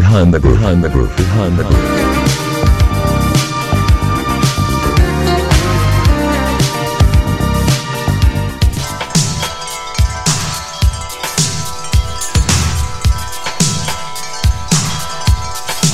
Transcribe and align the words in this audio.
behind 0.00 0.32
the 0.32 0.40
groove, 0.40 0.58
behind 0.58 0.82
the 0.82 0.88
groove, 0.88 1.14
behind 1.14 1.56
the 1.56 1.62
groove. 1.62 2.02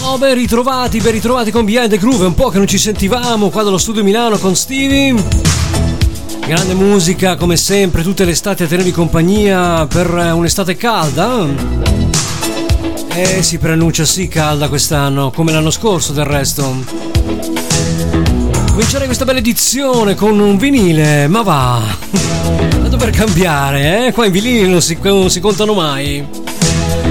Oh, 0.03 0.17
ben 0.17 0.35
ritrovati, 0.35 1.01
ben 1.01 1.13
ritrovati 1.13 1.51
con 1.51 1.67
Behind 1.67 1.91
the 1.91 1.99
Groove. 1.99 2.25
È 2.25 2.27
un 2.27 2.35
po' 2.35 2.49
che 2.49 2.57
non 2.57 2.67
ci 2.67 2.79
sentivamo 2.79 3.51
qua 3.51 3.63
dallo 3.63 3.77
studio 3.77 4.03
Milano 4.03 4.39
con 4.39 4.57
Stevie. 4.57 5.15
Grande 6.47 6.73
musica, 6.73 7.37
come 7.37 7.59
sempre, 7.59 8.03
tutte 8.03 8.25
le 8.25 8.31
estati 8.31 8.63
a 8.63 8.67
tenervi 8.67 8.93
compagnia 8.93 9.87
per 9.87 10.11
un'estate 10.11 10.75
calda. 10.77 12.10
E 13.13 13.43
si 13.43 13.59
preannuncia 13.59 14.05
sì 14.05 14.29
calda 14.29 14.69
quest'anno, 14.69 15.31
come 15.31 15.53
l'anno 15.53 15.71
scorso 15.71 16.13
del 16.13 16.25
resto. 16.25 16.85
Comincerei 18.71 19.07
questa 19.07 19.25
bella 19.25 19.41
edizione 19.41 20.15
con 20.15 20.39
un 20.39 20.57
vinile, 20.57 21.27
ma 21.29 21.43
va. 21.43 21.83
Tanto 22.71 22.97
per 22.97 23.11
cambiare, 23.11 24.07
eh? 24.07 24.13
Qua 24.13 24.27
i 24.27 24.31
vinili 24.31 24.69
non 24.69 24.81
si, 24.81 24.97
non 25.03 25.29
si 25.29 25.41
contano 25.41 25.75
mai. 25.75 26.27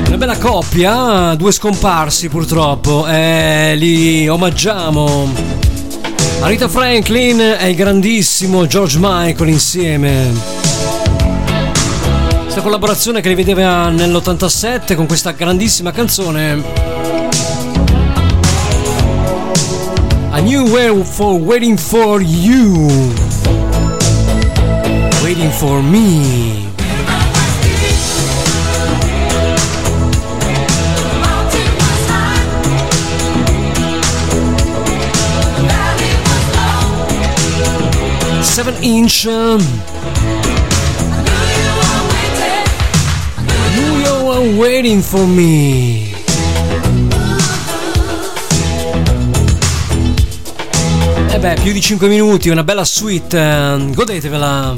Una 0.07 0.17
bella 0.17 0.37
coppia, 0.37 1.35
due 1.35 1.51
scomparsi 1.51 2.29
purtroppo, 2.29 3.05
e 3.07 3.75
li 3.75 4.27
omaggiamo. 4.27 5.31
Arita 6.41 6.67
Franklin 6.67 7.39
e 7.59 7.69
il 7.69 7.75
grandissimo 7.75 8.65
George 8.65 8.97
Michael 8.99 9.49
insieme. 9.49 10.58
Questa 12.49 12.63
collaborazione 12.63 13.21
che 13.21 13.29
li 13.29 13.35
vedeva 13.35 13.89
nell'87 13.89 14.95
con 14.95 15.05
questa 15.05 15.33
grandissima 15.33 15.91
canzone. 15.91 16.63
A 20.31 20.39
New 20.39 20.67
Way 20.67 21.03
for 21.03 21.33
Waiting 21.33 21.77
for 21.77 22.19
You. 22.23 23.13
Waiting 25.21 25.51
for 25.51 25.79
Me. 25.83 26.67
seven 38.41 38.75
inch. 38.81 39.27
Waiting 44.39 45.01
for 45.01 45.27
me. 45.27 46.13
E 51.27 51.33
eh 51.33 51.39
beh, 51.39 51.55
più 51.61 51.73
di 51.73 51.81
5 51.81 52.07
minuti, 52.07 52.47
una 52.47 52.63
bella 52.63 52.85
suite, 52.85 53.37
uh, 53.37 53.93
godetevela. 53.93 54.75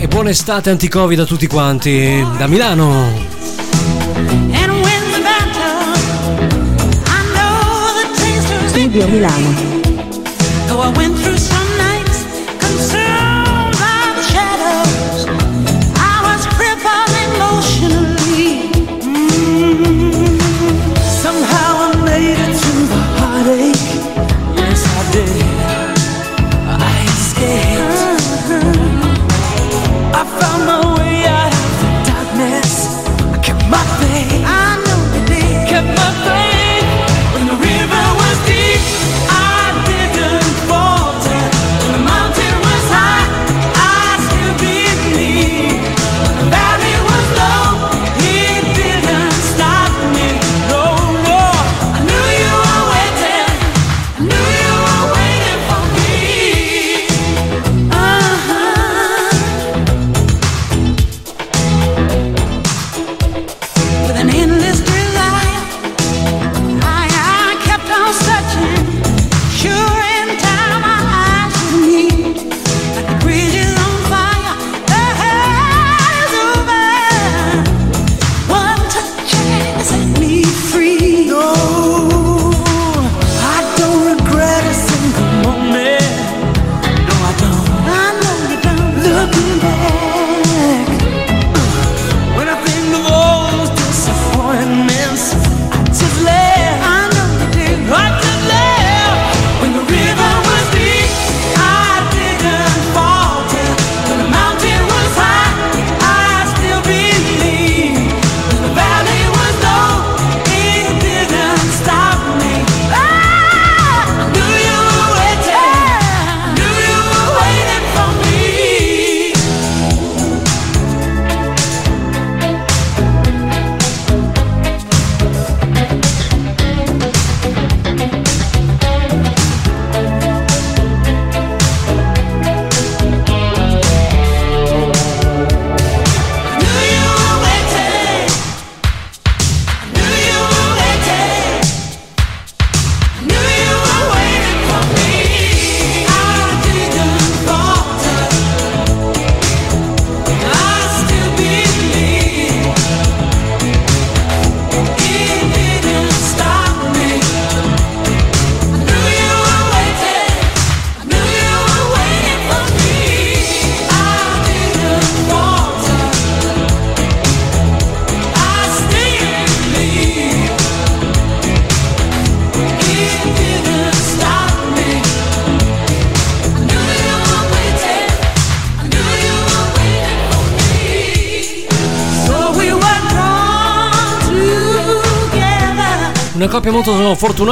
E 0.00 0.06
buona 0.08 0.28
estate 0.28 0.68
anti-covid 0.68 1.20
a 1.20 1.24
tutti 1.24 1.46
quanti, 1.46 2.22
da 2.36 2.46
Milano. 2.46 3.10
Studio 8.66 9.08
Milano. 9.08 9.73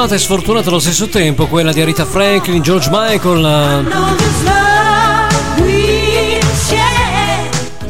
Fortunata 0.02 0.14
e 0.14 0.18
sfortunata 0.18 0.68
allo 0.68 0.80
stesso 0.80 1.08
tempo, 1.08 1.46
quella 1.46 1.72
di 1.72 1.80
Arita 1.80 2.04
Franklin, 2.04 2.60
George 2.60 2.88
Michael. 2.90 3.86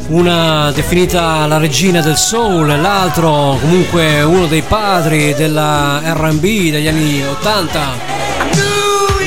una 0.09 0.71
definita 0.71 1.47
la 1.47 1.57
regina 1.57 2.01
del 2.01 2.15
soul, 2.15 2.67
l'altro 2.67 3.57
comunque 3.59 4.21
uno 4.21 4.45
dei 4.45 4.61
padri 4.61 5.33
della 5.33 6.01
RB 6.03 6.43
degli 6.43 6.87
anni 6.87 7.25
80. 7.25 7.81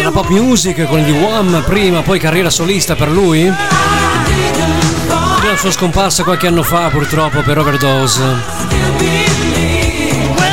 La 0.04 0.10
pop 0.12 0.28
music 0.28 0.86
con 0.86 1.00
gli 1.00 1.10
Wham 1.10 1.64
prima, 1.66 2.02
poi 2.02 2.20
carriera 2.20 2.50
solista 2.50 2.94
per 2.94 3.10
lui. 3.10 3.46
La 3.46 5.56
sua 5.56 5.72
scomparsa 5.72 6.22
qualche 6.22 6.46
anno 6.46 6.62
fa 6.62 6.88
purtroppo 6.88 7.40
per 7.40 7.58
overdose. 7.58 9.45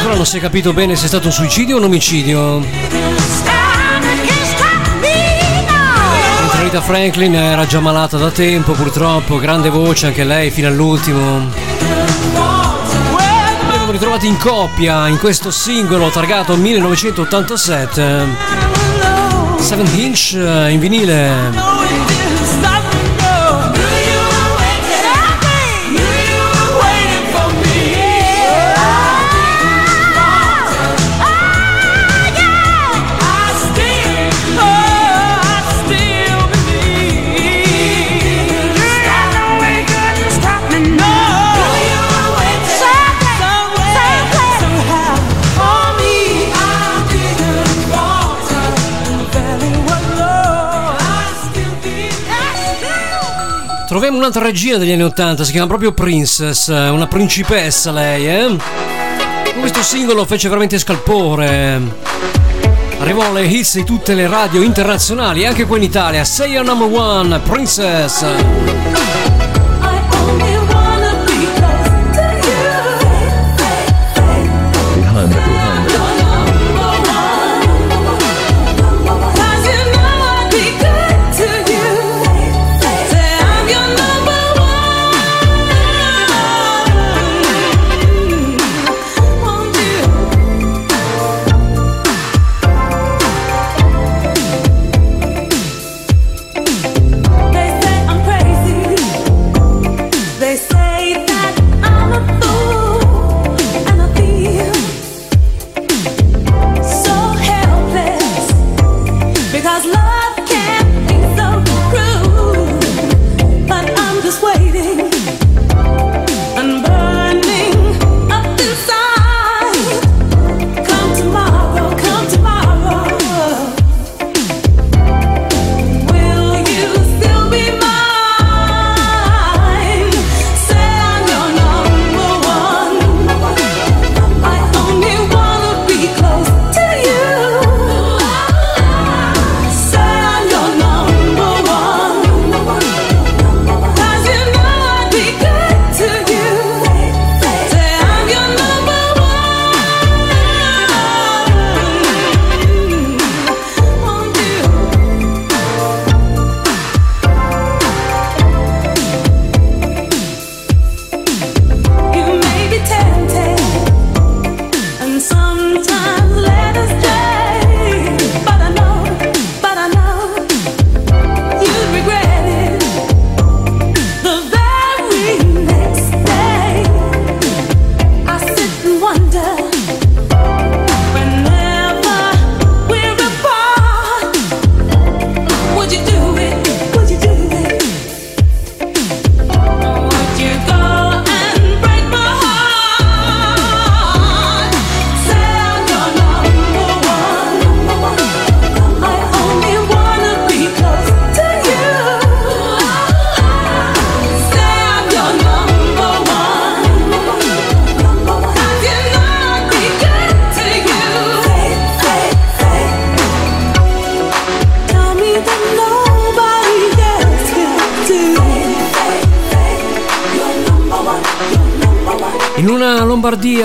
Ancora 0.03 0.19
non 0.19 0.29
si 0.29 0.35
è 0.35 0.41
capito 0.41 0.73
bene 0.73 0.97
se 0.97 1.05
è 1.05 1.07
stato 1.07 1.27
un 1.27 1.31
suicidio 1.31 1.75
o 1.75 1.77
un 1.77 1.85
omicidio. 1.85 2.59
Rita 6.59 6.81
Franklin 6.81 7.33
era 7.33 7.65
già 7.65 7.79
malata 7.79 8.17
da 8.17 8.29
tempo, 8.29 8.73
purtroppo, 8.73 9.37
grande 9.37 9.69
voce 9.69 10.07
anche 10.07 10.25
lei 10.25 10.51
fino 10.51 10.67
all'ultimo. 10.67 11.49
Abbiamo 13.65 13.91
ritrovati 13.91 14.27
in 14.27 14.37
coppia 14.37 15.07
in 15.07 15.17
questo 15.19 15.51
singolo 15.51 16.09
targato 16.09 16.57
1987. 16.57 18.25
7 19.57 19.83
inch 20.01 20.33
in 20.33 20.79
vinile. 20.79 21.92
Troviamo 54.03 54.25
un'altra 54.27 54.43
regina 54.43 54.75
degli 54.75 54.91
anni 54.91 55.03
80, 55.03 55.45
si 55.45 55.51
chiama 55.51 55.67
proprio 55.67 55.93
Princess, 55.93 56.67
una 56.67 57.07
principessa 57.07 57.89
lei, 57.89 58.27
eh? 58.27 58.57
Questo 59.57 59.81
singolo 59.81 60.25
fece 60.25 60.49
veramente 60.49 60.77
scalpore. 60.77 61.79
Arrivò 62.99 63.25
alle 63.29 63.45
hits 63.45 63.75
di 63.75 63.85
tutte 63.85 64.13
le 64.13 64.27
radio 64.27 64.61
internazionali, 64.61 65.45
anche 65.45 65.65
qua 65.65 65.77
in 65.77 65.83
Italia. 65.83 66.25
Say 66.25 66.51
your 66.51 66.65
number 66.65 66.89
one, 66.89 67.39
Princess. 67.45 68.25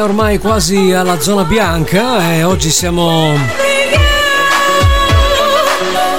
Ormai 0.08 0.38
quasi 0.38 0.94
alla 0.94 1.20
zona 1.20 1.44
bianca 1.44 2.32
e 2.32 2.42
oggi 2.42 2.70
siamo 2.70 3.36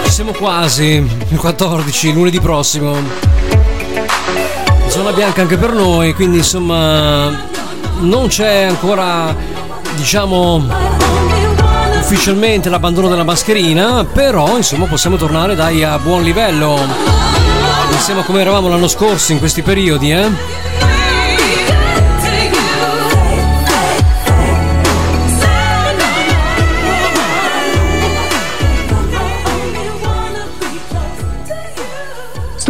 siamo 0.07 0.31
quasi 0.31 1.03
il 1.29 1.37
14 1.37 2.13
lunedì 2.13 2.39
prossimo. 2.39 2.95
Zona 4.89 5.11
bianca 5.11 5.41
anche 5.41 5.57
per 5.57 5.73
noi 5.73 6.13
quindi 6.13 6.37
insomma 6.37 7.35
non 8.01 8.27
c'è 8.27 8.61
ancora 8.61 9.35
diciamo 9.95 10.67
ufficialmente 11.99 12.69
l'abbandono 12.69 13.07
della 13.07 13.23
mascherina 13.23 14.05
però 14.05 14.55
insomma 14.55 14.85
possiamo 14.85 15.15
tornare 15.15 15.55
dai 15.55 15.83
a 15.83 15.97
buon 15.97 16.21
livello. 16.21 16.77
Insieme 17.91 18.21
a 18.21 18.23
come 18.23 18.41
eravamo 18.41 18.69
l'anno 18.69 18.87
scorso 18.87 19.31
in 19.31 19.39
questi 19.39 19.63
periodi 19.63 20.11
eh 20.11 20.68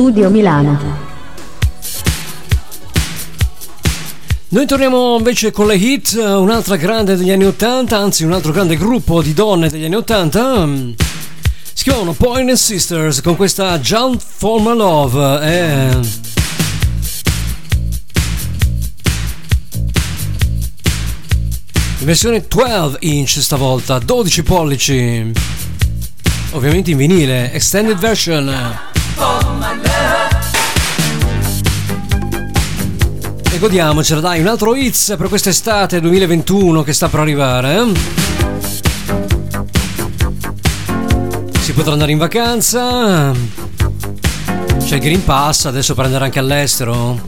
Studio 0.10 0.32
Milano. 0.32 0.80
Noi 4.48 4.66
torniamo 4.66 5.18
invece 5.18 5.52
con 5.52 5.68
le 5.68 5.76
hit, 5.76 6.16
eh, 6.18 6.34
un'altra 6.34 6.78
grande 6.78 7.16
degli 7.16 7.30
anni 7.30 7.46
80, 7.46 7.96
anzi 7.96 8.24
un 8.24 8.32
altro 8.32 8.52
grande 8.52 8.76
gruppo 8.76 9.22
di 9.22 9.36
donne 9.36 9.70
degli 9.70 9.86
anni 9.86 9.94
80. 9.94 10.66
Mm, 10.66 10.92
si 11.74 11.84
chiamano 11.84 12.14
Point 12.14 12.52
Sisters 12.54 13.22
con 13.22 13.36
questa 13.36 13.78
Jump 13.78 14.20
for 14.20 14.60
My 14.60 14.76
Love. 14.76 15.48
Eh. 15.48 16.00
versione 22.00 22.44
12 22.48 22.98
inch 23.02 23.38
stavolta, 23.42 24.00
12 24.00 24.42
pollici, 24.42 25.32
ovviamente 26.54 26.90
in 26.90 26.98
vinile, 26.98 27.52
extended 27.52 28.00
version. 28.00 28.89
Godiamocela, 33.60 34.22
dai, 34.22 34.40
un 34.40 34.48
altro 34.48 34.74
hits 34.74 35.16
per 35.18 35.28
quest'estate 35.28 36.00
2021 36.00 36.82
che 36.82 36.94
sta 36.94 37.10
per 37.10 37.20
arrivare. 37.20 37.88
Si 41.60 41.74
potrà 41.74 41.92
andare 41.92 42.12
in 42.12 42.18
vacanza. 42.18 43.34
C'è 44.80 44.96
il 44.96 45.02
Green 45.02 45.24
Pass 45.24 45.66
adesso 45.66 45.94
per 45.94 46.06
andare 46.06 46.26
anche 46.26 46.40
all'estero. 46.40 47.20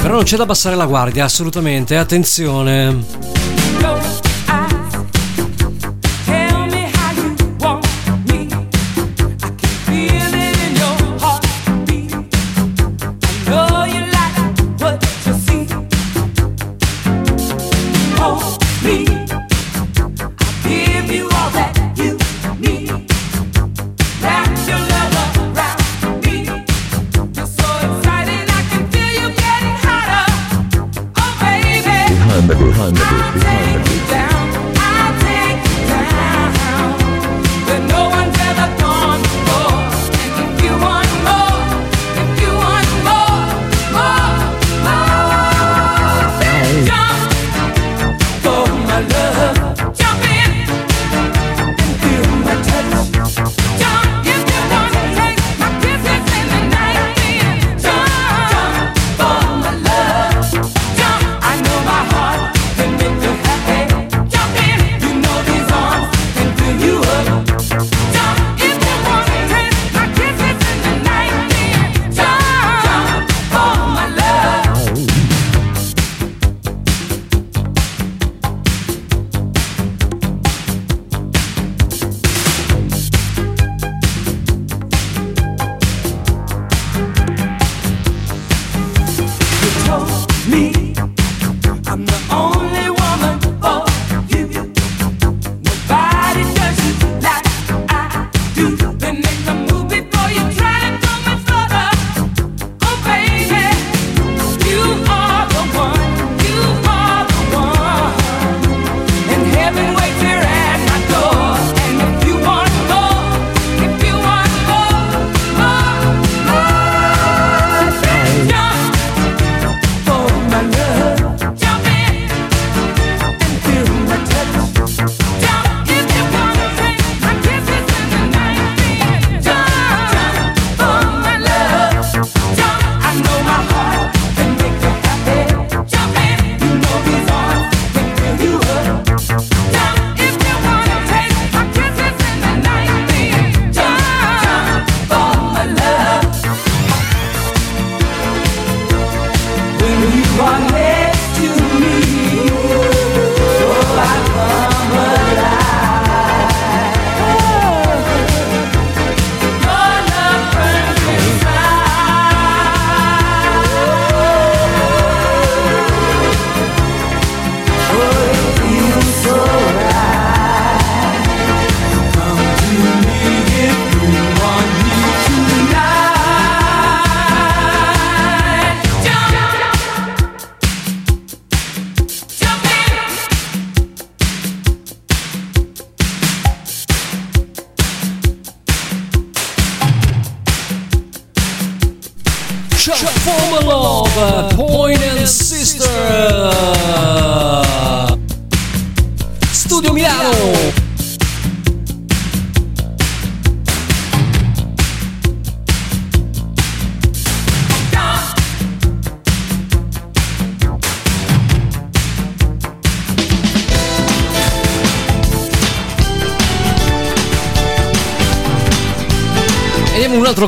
Però 0.00 0.14
non 0.14 0.22
c'è 0.22 0.36
da 0.36 0.44
abbassare 0.44 0.76
la 0.76 0.86
guardia, 0.86 1.24
assolutamente, 1.24 1.96
attenzione. 1.96 4.21
Altro 32.82 33.71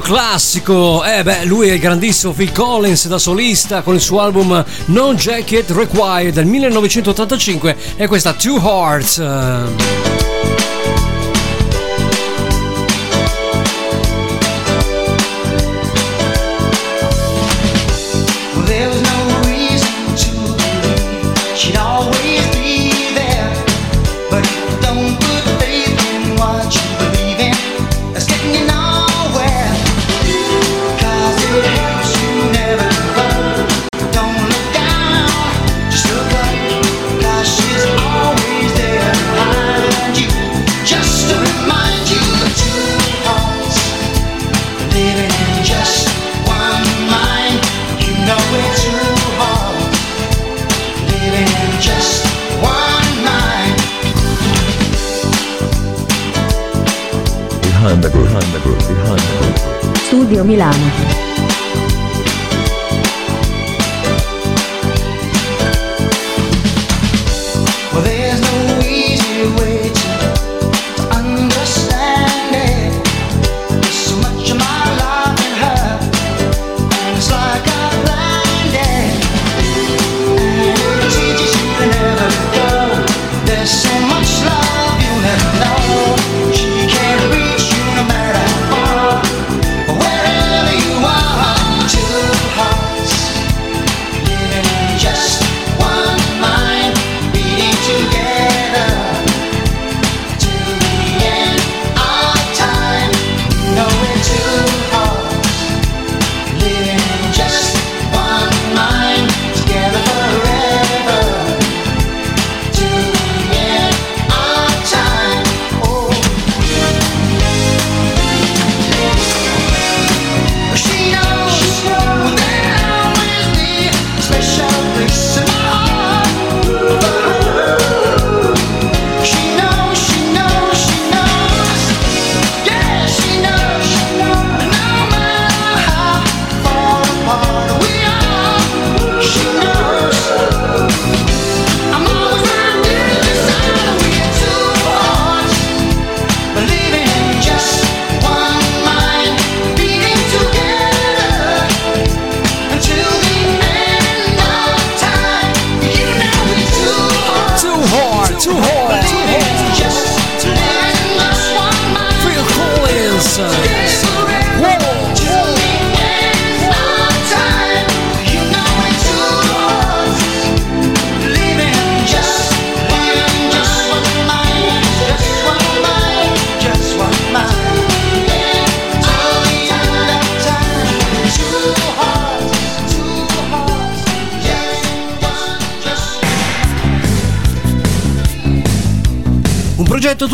classico. 0.05 1.03
Eh 1.03 1.23
beh, 1.23 1.47
lui 1.47 1.71
è 1.71 1.73
il 1.73 1.81
grandissimo 1.81 2.35
Phil 2.35 2.53
Collins 2.53 3.09
da 3.09 3.17
solista 3.17 3.81
con 3.81 3.95
il 3.95 4.03
suo 4.03 4.21
album 4.21 4.63
No 4.87 5.15
Jacket 5.15 5.71
Required 5.71 6.35
del 6.35 6.45
1985 6.45 7.77
e 7.97 8.07
questa 8.07 8.35
Two 8.35 8.61
Hearts. 8.63 10.14
Milano. 60.55 61.04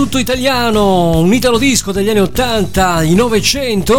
tutto 0.00 0.16
italiano, 0.16 1.18
un 1.18 1.34
italo 1.34 1.58
disco 1.58 1.92
degli 1.92 2.08
anni 2.08 2.20
80, 2.20 3.02
i 3.02 3.14
900. 3.14 3.96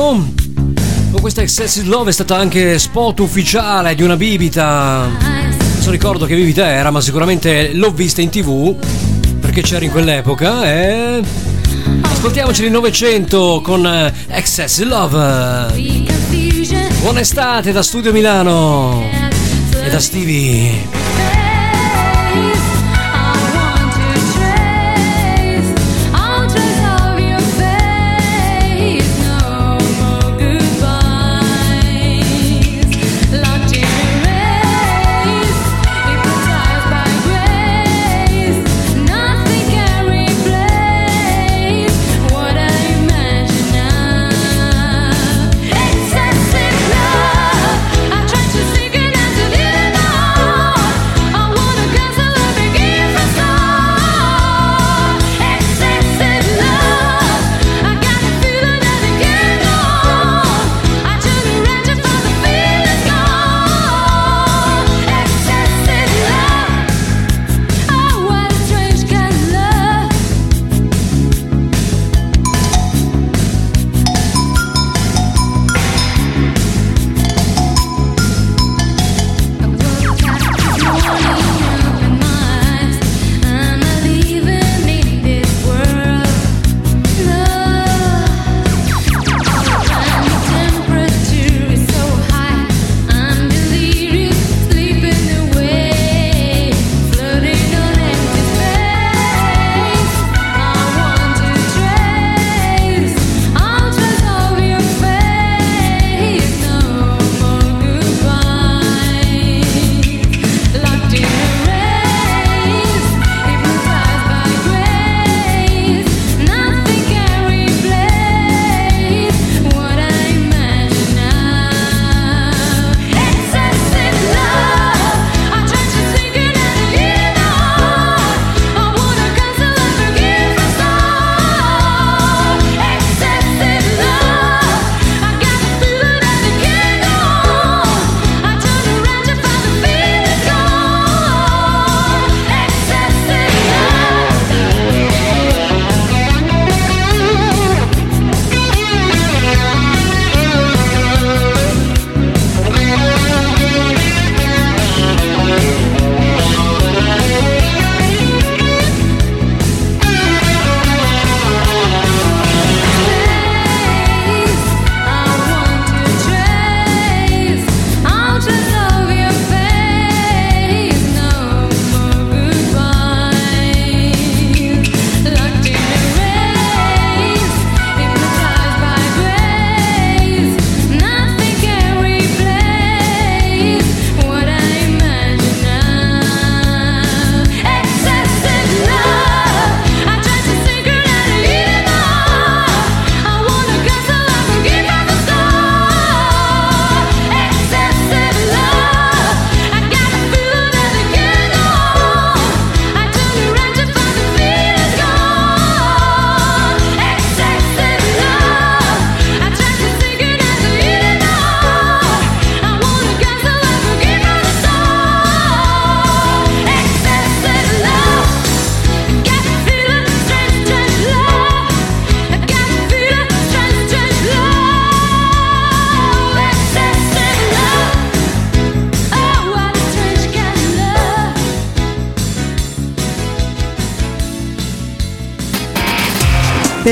Con 1.11 1.21
questa 1.21 1.43
Excessive 1.43 1.87
Love 1.87 2.09
è 2.09 2.13
stata 2.13 2.35
anche 2.35 2.79
spot 2.79 3.19
ufficiale 3.19 3.93
di 3.93 4.01
una 4.01 4.17
bibita. 4.17 5.07
Non 5.83 5.91
ricordo 5.91 6.25
che 6.25 6.33
bibita 6.33 6.65
era, 6.65 6.89
ma 6.89 7.01
sicuramente 7.01 7.73
l'ho 7.73 7.91
vista 7.91 8.19
in 8.19 8.29
tv 8.29 8.75
perché 9.39 9.61
c'era 9.61 9.85
in 9.85 9.91
quell'epoca. 9.91 10.63
E... 10.63 11.21
Ascoltiamoci 12.01 12.63
il 12.63 12.71
900 12.71 13.61
con 13.63 13.85
eh, 13.85 14.11
Excessive 14.29 14.89
Love. 14.89 15.71
Buona 16.99 17.19
estate 17.19 17.71
da 17.71 17.83
Studio 17.83 18.11
Milano 18.11 19.03
e 19.83 19.89
da 19.91 19.99
Stevie. 19.99 21.40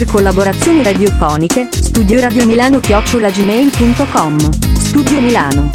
Collaborazioni 0.09 0.81
radiofoniche, 0.81 1.69
studio 1.71 2.19
radio 2.19 2.43
Milano 2.45 2.79
chiocciolagmail.com. 2.79 4.51
Studio 4.73 5.21
Milano. 5.21 5.69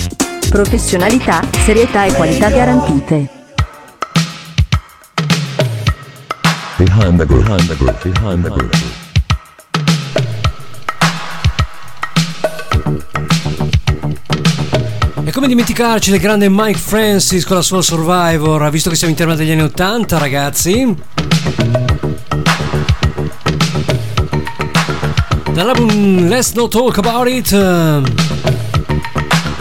Professionalità, 0.50 1.40
serietà 1.64 2.04
e 2.04 2.12
qualità 2.12 2.50
garantite. 2.50 3.28
Behind 6.76 7.16
the 7.16 7.26
groove, 7.26 7.44
behind 7.44 7.68
the 7.68 7.76
groove, 7.76 7.98
behind 8.02 8.42
the 8.42 8.50
groove. 8.50 9.02
E 15.24 15.30
come 15.30 15.46
dimenticarci 15.46 16.10
del 16.10 16.18
grande 16.18 16.48
Mike 16.48 16.78
Francis 16.78 17.44
con 17.44 17.56
la 17.56 17.62
sua 17.62 17.82
Survivor, 17.82 18.68
visto 18.70 18.90
che 18.90 18.96
siamo 18.96 19.12
in 19.12 19.18
tema 19.18 19.36
degli 19.36 19.52
anni 19.52 19.62
80, 19.62 20.18
ragazzi. 20.18 21.13
Dall'album 25.54 26.26
Let's 26.26 26.50
Not 26.54 26.72
Talk 26.72 26.98
About 26.98 27.28
It. 27.28 27.52
eh, 27.52 28.02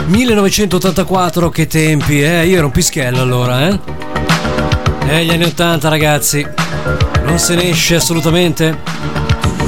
1984, 0.08 1.50
che 1.50 1.68
tempi, 1.68 2.20
eh? 2.20 2.48
Io 2.48 2.58
ero 2.58 2.66
un 2.66 2.72
pischello 2.72 3.22
allora, 3.22 3.68
eh? 3.68 3.80
Eh, 5.08 5.24
gli 5.24 5.30
anni 5.30 5.44
80, 5.44 5.90
ragazzi. 5.90 6.44
Non 7.26 7.38
se 7.38 7.54
ne 7.54 7.70
esce 7.70 7.96
assolutamente. 7.96 8.76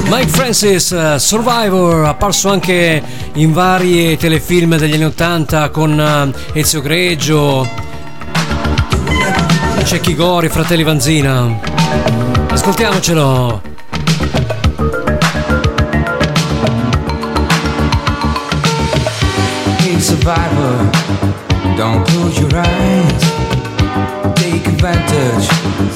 Mike 0.08 0.26
Francis, 0.26 0.90
eh, 0.90 1.16
Survivor, 1.20 2.06
apparso 2.06 2.50
anche 2.50 3.00
in 3.34 3.52
vari 3.52 4.16
telefilm 4.16 4.78
degli 4.78 4.94
anni 4.94 5.04
80 5.04 5.70
con 5.70 6.32
eh, 6.52 6.58
Ezio 6.58 6.80
Greggio, 6.80 7.68
Cecchi 9.84 10.16
Gori, 10.16 10.48
Fratelli 10.48 10.82
Vanzina. 10.82 11.56
Ascoltiamocelo. 12.50 13.75
Survivor, 20.16 20.76
don't 21.76 22.06
close 22.06 22.38
your 22.38 22.50
eyes. 22.54 23.22
Take 24.34 24.66
advantage, 24.66 25.46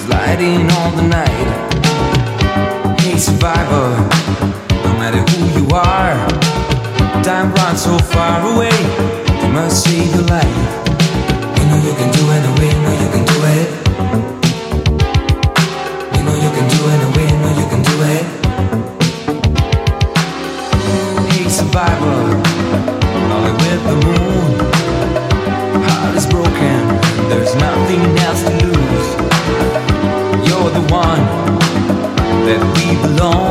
sliding 0.04 0.70
all 0.76 0.90
the 0.92 1.06
night. 1.20 1.48
Hey 3.00 3.16
survivor, 3.16 3.88
no 4.84 4.92
matter 5.00 5.22
who 5.30 5.40
you 5.58 5.66
are, 5.72 6.16
time 7.22 7.52
runs 7.54 7.82
so 7.82 7.98
far 7.98 8.36
away. 8.52 8.78
You 9.42 9.48
must 9.52 9.84
save 9.84 10.14
your 10.14 10.24
life. 10.24 10.60
You 11.56 11.64
know 11.68 11.78
you 11.86 11.94
can 12.00 12.10
do 12.12 12.24
it, 12.36 12.59
we 33.20 33.49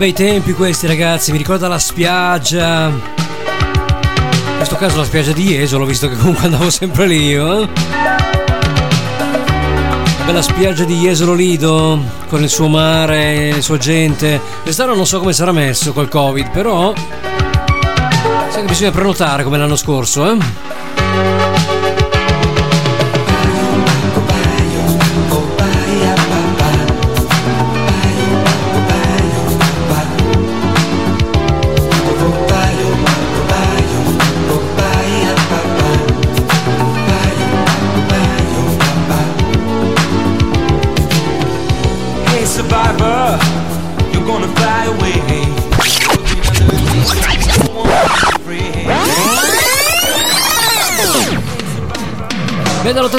bei 0.00 0.14
tempi 0.14 0.54
questi 0.54 0.86
ragazzi, 0.86 1.30
mi 1.30 1.36
ricorda 1.36 1.68
la 1.68 1.78
spiaggia. 1.78 2.86
In 2.86 4.56
questo 4.56 4.76
caso 4.76 4.96
la 4.96 5.04
spiaggia 5.04 5.32
di 5.32 5.42
Jesolo, 5.42 5.84
visto 5.84 6.08
che 6.08 6.16
comunque 6.16 6.44
andavo 6.46 6.70
sempre 6.70 7.06
lì 7.06 7.26
io. 7.26 7.60
eh. 7.60 7.68
La 10.20 10.24
bella 10.24 10.40
spiaggia 10.40 10.84
di 10.84 10.94
Jesolo 10.94 11.34
Lido, 11.34 11.98
con 12.30 12.42
il 12.42 12.48
suo 12.48 12.68
mare, 12.68 13.50
la 13.50 13.60
sua 13.60 13.76
gente. 13.76 14.40
Quest'anno 14.62 14.94
non 14.94 15.04
so 15.04 15.18
come 15.18 15.34
sarà 15.34 15.52
messo 15.52 15.92
col 15.92 16.08
Covid, 16.08 16.48
però. 16.48 16.94
Sai 18.48 18.62
che 18.62 18.68
bisogna 18.68 18.92
prenotare 18.92 19.44
come 19.44 19.58
l'anno 19.58 19.76
scorso, 19.76 20.30
eh? 20.30 21.39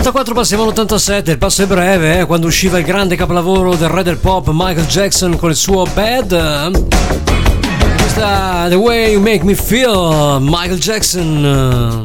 dall'84 0.02 0.34
passiamo 0.34 0.64
all'87, 0.64 1.30
il 1.30 1.38
passo 1.38 1.62
è 1.62 1.68
breve, 1.68 2.20
eh, 2.20 2.26
quando 2.26 2.48
usciva 2.48 2.80
il 2.80 2.86
grande 2.86 3.16
capolavoro 3.16 3.76
del 3.76 3.90
re 3.90 4.02
del 4.04 4.18
pop 4.18 4.50
Michael 4.52 4.88
Jackson 4.88 5.38
con 5.38 5.52
il 5.52 5.56
suo 5.56 5.86
Bad. 5.94 6.32
Eh. 6.32 6.72
Questa 7.98 8.66
The 8.68 8.76
Way 8.76 9.12
You 9.12 9.22
Make 9.22 9.44
Me 9.44 9.54
Feel, 9.54 10.40
Michael 10.42 10.80
Jackson. 10.80 12.04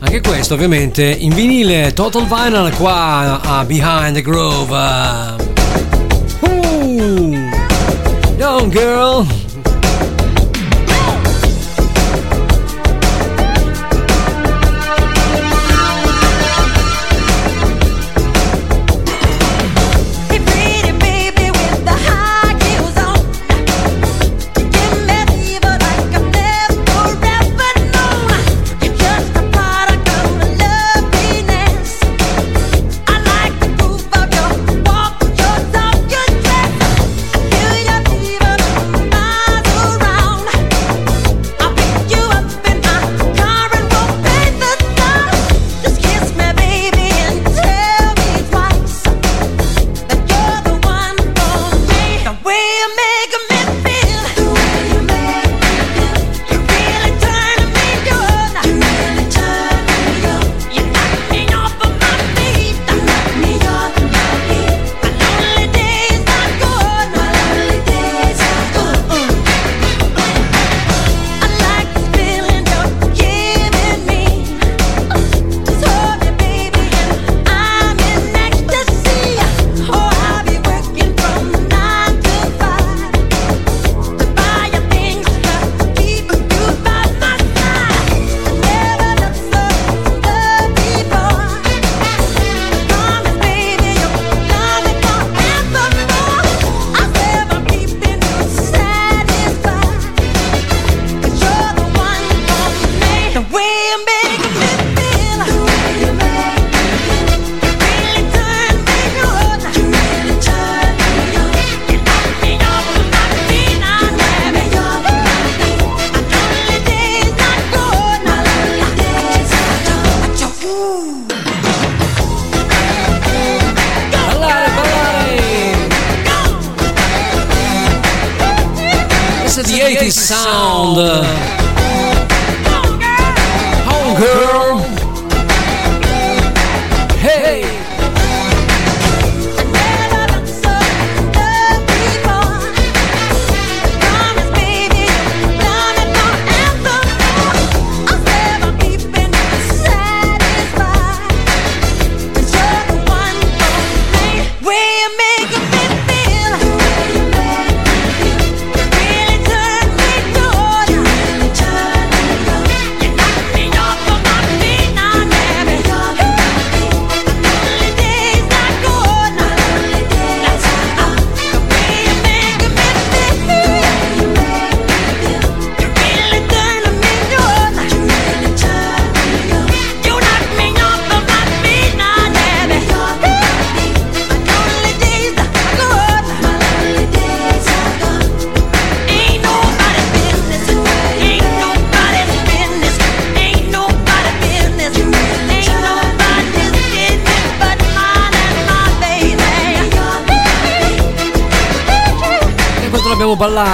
Anche 0.00 0.20
questo 0.20 0.54
ovviamente 0.54 1.04
in 1.04 1.32
vinile, 1.32 1.92
Total 1.94 2.26
Vinyl 2.26 2.74
qua 2.76 3.40
a 3.40 3.64
Behind 3.64 4.12
the 4.12 4.22
Grove. 4.22 4.76
Uh, 6.40 7.34
young 8.36 8.70
girl. 8.70 9.37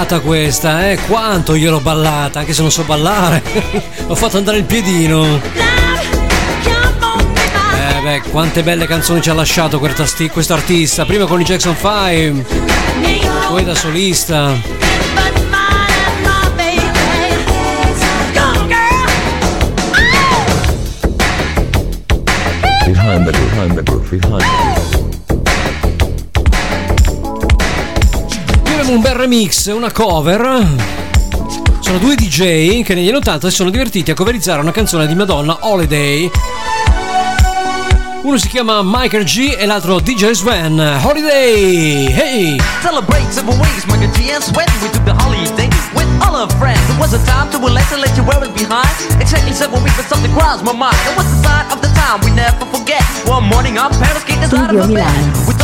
ballata 0.05 0.21
questa, 0.21 0.91
eh? 0.91 0.99
Quanto 1.07 1.57
gliel'ho 1.57 1.81
ballata, 1.81 2.41
anche 2.41 2.53
se 2.53 2.61
non 2.61 2.71
so 2.71 2.83
ballare. 2.83 3.43
Ho 4.07 4.15
fatto 4.15 4.37
andare 4.37 4.59
il 4.59 4.65
piedino. 4.65 5.41
Eh 7.97 8.01
beh, 8.03 8.23
quante 8.31 8.63
belle 8.63 8.87
canzoni 8.87 9.23
ci 9.23 9.31
ha 9.31 9.35
lasciato 9.35 9.79
quest'artista. 9.79 11.07
Prima 11.07 11.25
con 11.25 11.41
i 11.41 11.45
Jackson 11.45 11.75
5, 11.75 12.45
poi 13.49 13.65
da 13.65 13.75
solista. 13.75 14.83
Behind 22.85 23.25
the, 23.25 23.33
behind 23.33 23.77
the, 23.77 23.83
behind 24.11 24.43
the. 24.43 25.04
Sentiremo 28.75 28.99
un 28.99 29.03
bel 29.03 29.15
remix, 29.15 29.67
una 29.67 29.93
cover. 29.93 30.67
Sono 31.79 31.99
due 31.99 32.17
DJ 32.17 32.83
che 32.83 32.95
negli 32.95 33.07
anni 33.07 33.19
80 33.19 33.49
si 33.49 33.55
sono 33.55 33.71
divertiti 33.71 34.11
a 34.11 34.15
coverizzare 34.15 34.61
una 34.61 34.73
canzone 34.73 35.07
di 35.07 35.15
Madonna, 35.15 35.59
Holiday. 35.61 36.29
Uno 38.23 38.37
si 38.37 38.49
chiama 38.49 38.81
Michael 38.83 39.23
G 39.23 39.55
e 39.57 39.65
l'altro 39.65 40.01
DJ 40.01 40.33
Sven. 40.33 40.81
Holiday! 40.81 42.07
Hey! 42.11 42.57
Celebrate 42.83 43.31
several 43.31 43.57
ways, 43.61 43.85
Michael 43.85 44.11
G 44.11 44.33
and 44.33 44.43
Sven. 44.43 44.67
We 44.83 44.91
took 44.91 45.05
the 45.05 45.15
holiday 45.23 45.69
with 45.95 46.09
all 46.21 46.35
our 46.35 46.51
friends. 46.59 46.83
It 46.91 46.99
was 46.99 47.15
a 47.15 47.25
time 47.25 47.49
to 47.53 47.59
relax 47.59 47.93
and 47.93 48.01
let 48.01 48.17
you 48.17 48.25
wear 48.25 48.43
it 48.43 48.53
behind. 48.59 48.91
Exactly 49.21 49.53
seven 49.53 49.85
weeks, 49.85 49.95
but 49.95 50.07
something 50.07 50.33
crossed 50.33 50.65
my 50.65 50.73
mind. 50.73 50.99
It 51.07 51.17
was 51.17 51.31
the 51.31 51.47
sign 51.47 51.71
of 51.71 51.81
the 51.81 51.95
time 51.95 52.19
we 52.27 52.35
never 52.35 52.67
forget. 52.75 53.05
One 53.25 53.45
morning, 53.45 53.79
our 53.79 53.91
parents 53.91 54.25
kicked 54.25 54.43
us 54.43 54.53
out 54.53 54.75
of 54.75 54.93
bed. 54.93 55.64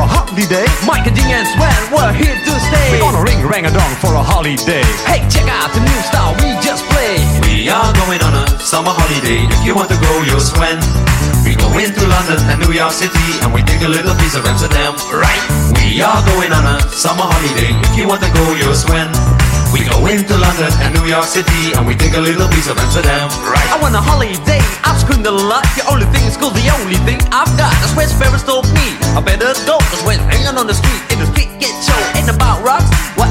holiday 0.07 0.65
Mike 0.85 1.07
and 1.07 1.15
G 1.15 1.21
and 1.27 1.47
Sven, 1.47 1.81
we're 1.91 2.13
here 2.13 2.33
to 2.33 2.53
stay. 2.59 2.87
We're 2.91 3.03
gonna 3.03 3.23
ring 3.23 3.41
rang 3.45 3.65
a 3.65 3.73
dong 3.73 3.93
for 3.99 4.13
a 4.15 4.23
holiday 4.23 4.85
Hey, 5.05 5.21
check 5.29 5.47
out 5.49 5.73
the 5.73 5.81
new 5.81 5.99
style 6.05 6.33
we 6.41 6.55
just 6.63 6.85
played. 6.89 7.21
We 7.45 7.69
are 7.69 7.91
going 8.05 8.21
on 8.23 8.33
a 8.33 8.45
summer 8.59 8.93
holiday. 8.93 9.45
If 9.45 9.61
you 9.65 9.75
want 9.75 9.89
to 9.93 9.99
go, 9.99 10.11
you'll 10.25 10.41
swim. 10.41 10.79
We 11.45 11.57
go 11.57 11.69
into 11.77 12.01
London 12.07 12.39
and 12.49 12.57
New 12.61 12.73
York 12.73 12.93
City 12.93 13.27
and 13.41 13.53
we 13.53 13.61
take 13.63 13.81
a 13.81 13.91
little 13.91 14.15
piece 14.21 14.35
of 14.35 14.45
Amsterdam, 14.45 14.93
right? 15.11 15.43
We 15.81 16.01
are 16.01 16.21
going 16.33 16.51
on 16.53 16.63
a 16.65 16.79
summer 16.89 17.25
holiday. 17.25 17.75
If 17.91 17.97
you 17.97 18.07
want 18.07 18.21
to 18.23 18.31
go, 18.31 18.43
you'll 18.55 18.77
swim. 18.77 19.09
We 19.71 19.87
go 19.87 20.03
into 20.11 20.35
London 20.35 20.67
and 20.83 20.91
New 20.99 21.07
York 21.07 21.23
City 21.23 21.71
and 21.79 21.87
we 21.87 21.95
take 21.95 22.19
a 22.19 22.19
little 22.19 22.51
piece 22.51 22.67
of 22.67 22.75
Amsterdam, 22.75 23.31
right? 23.47 23.63
I 23.71 23.79
want 23.79 23.95
a 23.95 24.03
holiday, 24.03 24.59
I've 24.83 24.99
screamed 24.99 25.23
a 25.23 25.31
lot. 25.31 25.63
The 25.79 25.87
only 25.87 26.03
thing 26.11 26.27
is 26.27 26.35
cool, 26.35 26.51
the 26.51 26.67
only 26.83 26.99
thing 27.07 27.23
I've 27.31 27.47
got. 27.55 27.71
That's 27.79 27.95
where 27.95 28.03
Ferris 28.19 28.43
told 28.43 28.67
me. 28.75 28.99
I 29.15 29.23
better 29.23 29.55
go, 29.63 29.79
cause 29.87 30.03
when 30.03 30.19
hanging 30.27 30.59
on 30.59 30.67
the 30.67 30.75
street, 30.75 30.99
in 31.07 31.23
the 31.23 31.27
street 31.31 31.47
get 31.55 31.71
show, 31.87 31.95
ain't 32.19 32.27
about 32.27 32.59
rocks. 32.67 32.91
What 33.15 33.30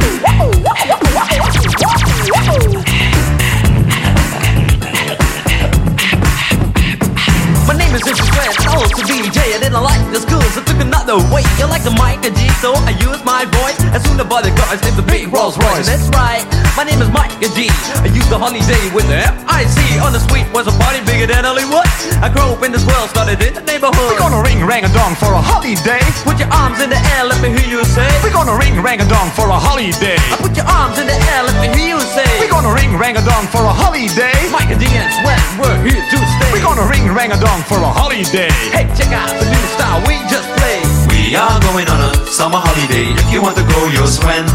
Richard 8.05 8.29
Grant, 8.33 8.57
and 8.65 8.73
also 8.73 9.01
DJ. 9.05 9.53
I 9.53 9.59
didn't 9.61 9.81
like 9.81 10.01
the 10.09 10.19
school, 10.21 10.41
so 10.53 10.61
took 10.63 10.81
another 10.81 11.17
way. 11.29 11.45
You 11.61 11.69
like 11.69 11.83
the 11.85 11.93
mic 11.97 12.25
and 12.25 12.35
G, 12.35 12.49
so 12.63 12.73
I 12.73 12.97
use 12.97 13.21
my 13.23 13.45
voice. 13.61 13.77
As 13.93 14.01
soon 14.03 14.17
as 14.17 14.21
the 14.21 14.29
bodyguards 14.29 14.81
named 14.85 14.97
the 14.97 15.05
big 15.05 15.33
Rolls 15.33 15.57
Royce. 15.57 15.89
That's 15.89 16.09
right, 16.13 16.45
my 16.77 16.85
name 16.85 17.01
is 17.01 17.09
Mike 17.09 17.33
and 17.41 17.53
G. 17.57 17.69
I 18.01 18.09
use 18.09 18.27
the 18.29 18.37
holiday 18.37 18.83
with 18.93 19.09
the 19.09 19.17
F-I-C. 19.17 19.97
On 20.05 20.13
the 20.13 20.21
suite 20.29 20.45
was 20.53 20.69
a 20.69 20.75
party 20.77 21.01
bigger 21.05 21.25
than 21.25 21.45
Hollywood. 21.45 21.89
I 22.21 22.29
grew 22.29 22.53
up 22.53 22.61
in 22.61 22.71
this 22.71 22.85
world, 22.85 23.09
started 23.09 23.41
in 23.41 23.53
the 23.53 23.65
neighborhood. 23.65 24.13
We're 24.13 24.21
gonna 24.21 24.41
ring 24.41 24.61
rang 24.65 24.85
a 24.85 24.91
dong 24.93 25.17
for 25.17 25.33
a 25.33 25.41
holiday. 25.41 26.01
Put 26.25 26.37
your 26.37 26.49
arms 26.53 26.81
in 26.81 26.93
the 26.93 27.01
air, 27.17 27.25
let 27.25 27.41
me 27.41 27.49
hear 27.53 27.65
you 27.65 27.81
say. 27.85 28.09
We're 28.21 28.33
gonna 28.33 28.57
ring 28.57 28.77
rang 28.81 29.01
a 29.01 29.07
dong 29.09 29.29
for 29.33 29.49
a 29.49 29.57
holiday. 29.57 30.17
Put 30.41 30.53
your 30.57 30.69
arms 30.69 31.01
in 31.01 31.09
the 31.09 31.17
air, 31.33 31.41
let 31.45 31.57
me 31.61 31.69
hear 31.73 31.97
you 31.97 32.01
say. 32.13 32.29
We're 32.41 32.53
gonna 32.53 32.73
ring 32.73 32.93
rang 32.97 33.17
a 33.17 33.23
dong 33.25 33.45
for 33.49 33.65
a 33.65 33.73
holiday. 33.73 34.37
Mike 34.53 34.69
and 34.69 34.79
D 34.79 34.85
and 34.89 35.09
Sweat, 35.21 35.41
we're 35.57 35.79
here 35.81 36.01
to 36.01 36.17
stay. 36.17 36.49
We're 36.53 36.65
gonna 36.65 36.85
ring 36.85 37.09
rang 37.09 37.33
a 37.33 37.39
dong 37.41 37.61
for 37.65 37.81
a 37.81 37.90
holiday. 37.91 38.49
Hey, 38.71 38.87
check 38.95 39.11
out 39.11 39.29
the 39.37 39.45
new 39.45 39.65
style 39.75 39.99
we 40.07 40.15
just 40.31 40.47
played. 40.57 40.85
We 41.11 41.35
are 41.35 41.59
going 41.71 41.87
on 41.87 41.99
a 41.99 42.11
summer 42.27 42.59
holiday. 42.59 43.11
If 43.13 43.27
you 43.31 43.41
want 43.41 43.57
to 43.57 43.65
go, 43.67 43.87
you'll 43.91 44.07
swim. 44.07 44.45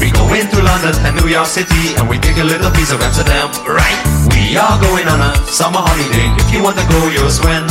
We 0.00 0.10
go 0.10 0.24
into 0.32 0.62
London 0.62 0.96
and 1.04 1.16
New 1.20 1.28
York 1.28 1.46
City 1.46 1.94
and 2.00 2.08
we 2.08 2.16
take 2.18 2.38
a 2.38 2.44
little 2.44 2.70
piece 2.72 2.90
of 2.92 3.00
Amsterdam, 3.00 3.52
right? 3.68 3.98
We 4.32 4.56
are 4.56 4.80
going 4.80 5.06
on 5.08 5.20
a 5.20 5.36
summer 5.44 5.80
holiday. 5.84 6.26
If 6.40 6.48
you 6.52 6.62
want 6.62 6.80
to 6.80 6.86
go, 6.88 7.08
you'll 7.12 7.28
swim. 7.28 7.68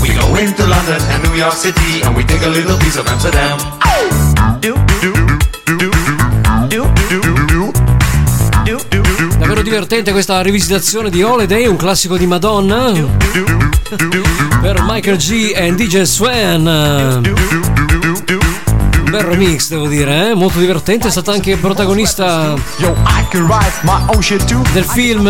We 0.00 0.14
go 0.14 0.36
into 0.36 0.66
London 0.66 1.02
and 1.10 1.22
New 1.24 1.34
York 1.34 1.54
City 1.54 2.02
and 2.06 2.14
we 2.14 2.22
take 2.22 2.42
a 2.42 2.50
little 2.50 2.78
piece 2.78 2.96
of 2.96 3.06
Amsterdam. 3.06 3.58
Do, 4.60 4.78
do, 5.02 5.12
do, 5.66 5.76
do, 5.78 5.90
do, 6.70 6.82
do, 7.08 7.20
do, 7.20 7.46
do. 7.46 7.72
Davvero 9.38 9.62
divertente 9.62 10.12
questa 10.12 10.40
rivisitazione 10.40 11.10
di 11.10 11.22
Holiday, 11.22 11.66
un 11.66 11.76
classico 11.76 12.16
di 12.16 12.26
Madonna. 12.26 13.63
Per 13.88 14.82
Michael 14.88 15.18
G 15.18 15.52
e 15.54 15.72
DJ 15.74 16.02
Swan. 16.02 16.66
Un 19.04 19.10
bel 19.10 19.22
remix, 19.22 19.68
devo 19.68 19.86
dire, 19.86 20.30
eh? 20.30 20.34
molto 20.34 20.58
divertente. 20.58 21.06
È 21.08 21.10
stata 21.10 21.30
anche 21.30 21.56
protagonista 21.56 22.54
Yo, 22.78 22.96
I 23.06 23.24
can 23.30 23.46
write 23.46 23.72
my 23.82 24.02
own 24.08 24.20
shit 24.22 24.42
too. 24.46 24.62
del 24.72 24.84
film 24.84 25.26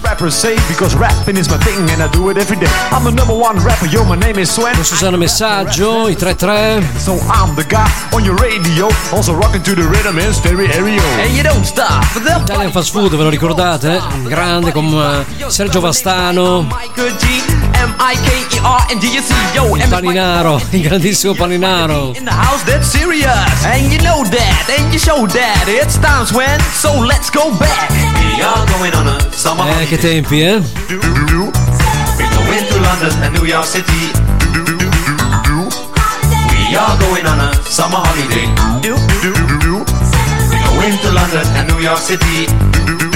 Rappers 0.00 0.34
say 0.36 0.56
because 0.66 0.96
rapping 0.96 1.36
is 1.36 1.46
my 1.48 1.58
thing 1.58 1.88
and 1.90 2.00
I 2.02 2.08
do 2.10 2.30
it 2.30 2.38
every 2.38 2.56
day. 2.58 2.68
I'm 2.90 3.04
the 3.04 3.10
number 3.12 3.36
one 3.36 3.62
rapper, 3.62 3.86
yo, 3.86 4.02
my 4.04 4.16
name 4.16 4.40
is 4.40 4.50
Swen. 4.50 4.74
con 4.74 4.84
Susanna 4.84 5.16
Messaggio, 5.16 6.08
i 6.08 6.16
3-3. 6.18 6.82
So 6.96 7.12
I'm 7.28 7.54
the 7.54 7.64
guy 7.66 7.88
on 8.12 8.24
your 8.24 8.36
radio, 8.40 8.88
also 9.10 9.34
rocking 9.34 9.62
to 9.62 9.74
the 9.74 9.86
rhythm 9.86 10.18
in 10.18 10.32
stereo. 10.32 11.02
And 11.20 11.36
you 11.36 11.42
don't 11.42 11.64
stop 11.64 12.02
for 12.06 12.22
them. 12.22 12.40
Italian 12.42 12.72
Fast 12.72 12.90
Food, 12.90 13.14
ve 13.14 13.22
lo 13.22 13.28
ricordate? 13.28 14.00
Grande 14.24 14.72
con 14.72 14.86
eh, 14.86 15.50
Sergio 15.50 15.80
Vastano, 15.80 16.62
Michael 16.62 17.14
G, 17.16 17.37
paninaro, 19.88 20.60
il 20.70 20.82
grandissimo 20.82 21.34
paninaro. 21.34 22.12
in 22.16 22.24
the 22.24 22.30
house 22.32 22.62
that's 22.64 22.88
serious. 22.88 23.64
And 23.64 23.90
you 23.92 23.98
know 24.00 24.22
that, 24.24 24.68
and 24.68 24.92
you 24.92 24.98
show 24.98 25.26
that. 25.26 25.64
It's 25.66 25.98
times 25.98 26.32
when, 26.32 26.58
so 26.74 26.92
let's 27.00 27.30
go 27.30 27.50
back. 27.58 27.90
We 27.90 28.42
are 28.42 28.66
going 28.78 28.94
on 28.94 29.06
a 29.08 29.32
summer 29.32 29.64
Eh, 29.80 29.86
che 29.88 29.98
tempi, 29.98 30.42
eh? 30.42 30.60
We 30.88 30.96
go 30.96 32.52
into 32.52 32.78
London 32.80 33.22
and 33.22 33.34
New 33.34 33.46
York 33.46 33.64
City. 33.66 34.12
We 36.68 36.76
are 36.76 36.96
going 36.98 37.26
on 37.26 37.40
a 37.40 37.52
summer 37.64 37.98
holiday. 37.98 38.46
Do, 38.82 38.94
We 40.50 40.58
go 40.58 40.80
into 40.82 41.10
London 41.12 41.46
and 41.56 41.68
New 41.68 41.80
York 41.80 41.98
City. 41.98 43.07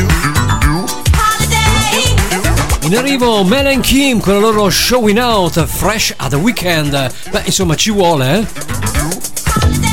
In 2.84 2.96
arrivo 2.96 3.44
Mel 3.44 3.66
and 3.66 3.80
Kim 3.80 4.20
con 4.20 4.34
la 4.34 4.40
loro 4.40 4.68
Showing 4.70 5.18
Out 5.18 5.64
Fresh 5.66 6.14
at 6.16 6.30
the 6.30 6.36
Weekend. 6.36 6.90
Beh, 7.30 7.42
insomma, 7.44 7.74
ci 7.76 7.90
vuole, 7.90 8.38
eh? 8.38 8.46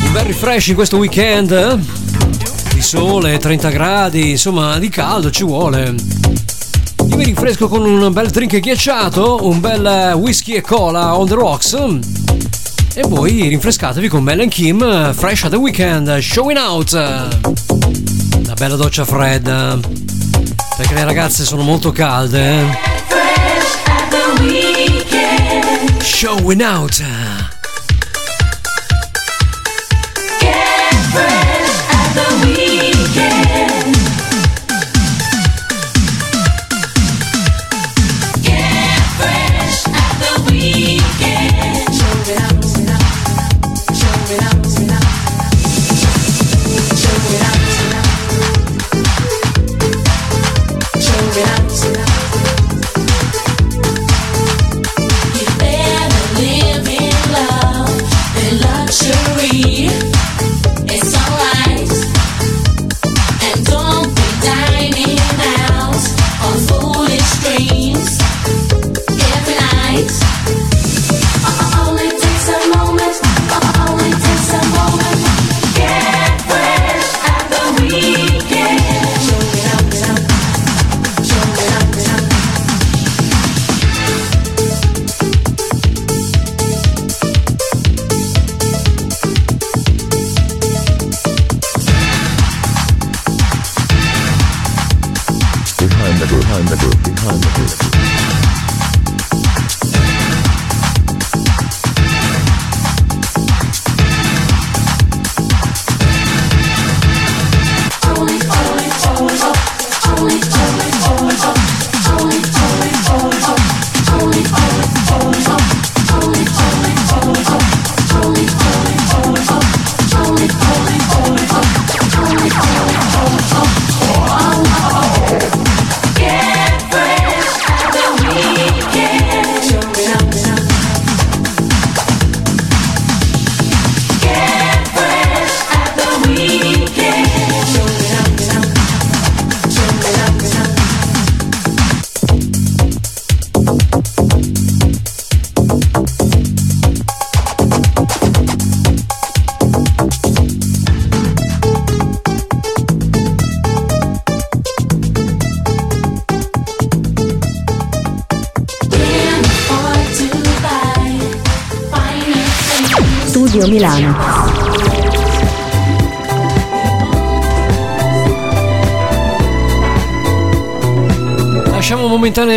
Un 0.05 0.11
bel 0.11 0.23
refresh 0.25 0.67
in 0.67 0.75
questo 0.75 0.97
weekend. 0.97 1.51
eh? 1.51 1.77
Di 2.73 2.81
sole, 2.81 3.37
30 3.37 3.69
gradi, 3.69 4.31
insomma, 4.31 4.79
di 4.79 4.89
caldo 4.89 5.29
ci 5.29 5.43
vuole. 5.43 5.93
Io 7.09 7.15
mi 7.15 7.23
rinfresco 7.23 7.67
con 7.67 7.85
un 7.85 8.11
bel 8.11 8.29
drink 8.29 8.59
ghiacciato, 8.59 9.45
un 9.47 9.59
bel 9.59 10.13
whisky 10.15 10.53
e 10.53 10.61
cola 10.61 11.15
on 11.17 11.27
the 11.27 11.35
rocks. 11.35 11.73
E 12.93 13.01
voi 13.07 13.47
rinfrescatevi 13.49 14.07
con 14.07 14.23
Mel 14.23 14.39
and 14.41 14.49
Kim 14.49 15.13
Fresh 15.13 15.43
at 15.43 15.51
the 15.51 15.57
Weekend 15.57 16.17
Showing 16.17 16.57
Out. 16.57 16.93
Una 16.93 18.53
bella 18.55 18.75
doccia 18.75 19.05
fredda. 19.05 20.08
Perché 20.79 20.93
le 20.93 21.03
ragazze 21.03 21.43
sono 21.43 21.61
molto 21.61 21.91
calde. 21.91 22.61
eh? 22.61 22.77
Showing 26.01 26.61
out. 26.61 27.03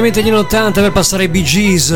Momentaneamente 0.02 0.22
gli 0.22 0.28
anni 0.28 0.38
80 0.38 0.80
per 0.80 0.90
passare 0.90 1.22
ai 1.22 1.28
Bee 1.28 1.42
Gees. 1.44 1.90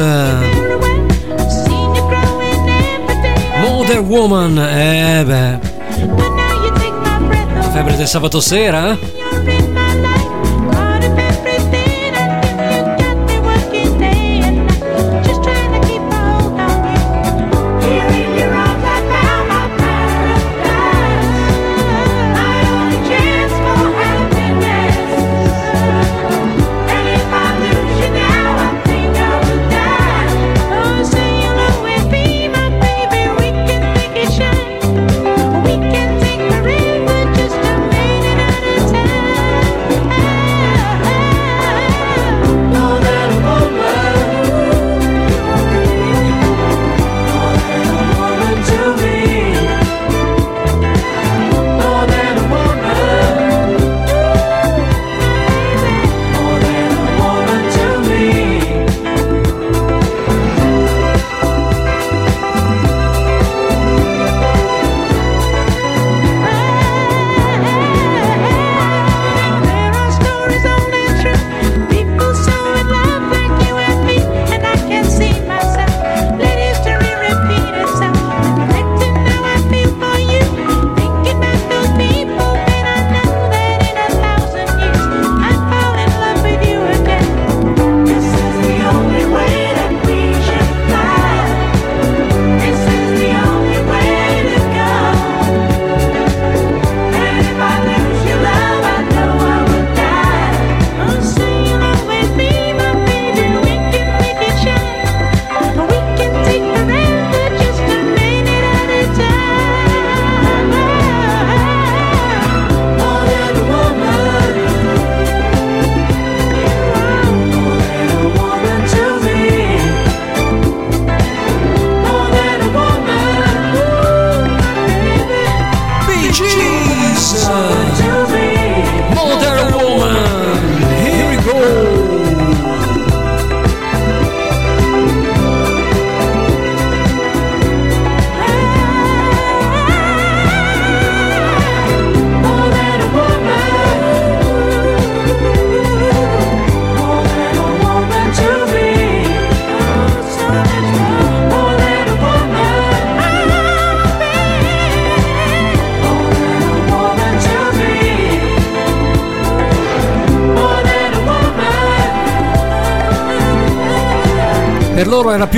Modern 3.60 4.04
Woman, 4.06 4.58
eh 4.58 5.24
beh. 5.24 5.58
Febbre 7.72 7.96
del 7.96 8.06
sabato 8.06 8.38
sera? 8.40 8.96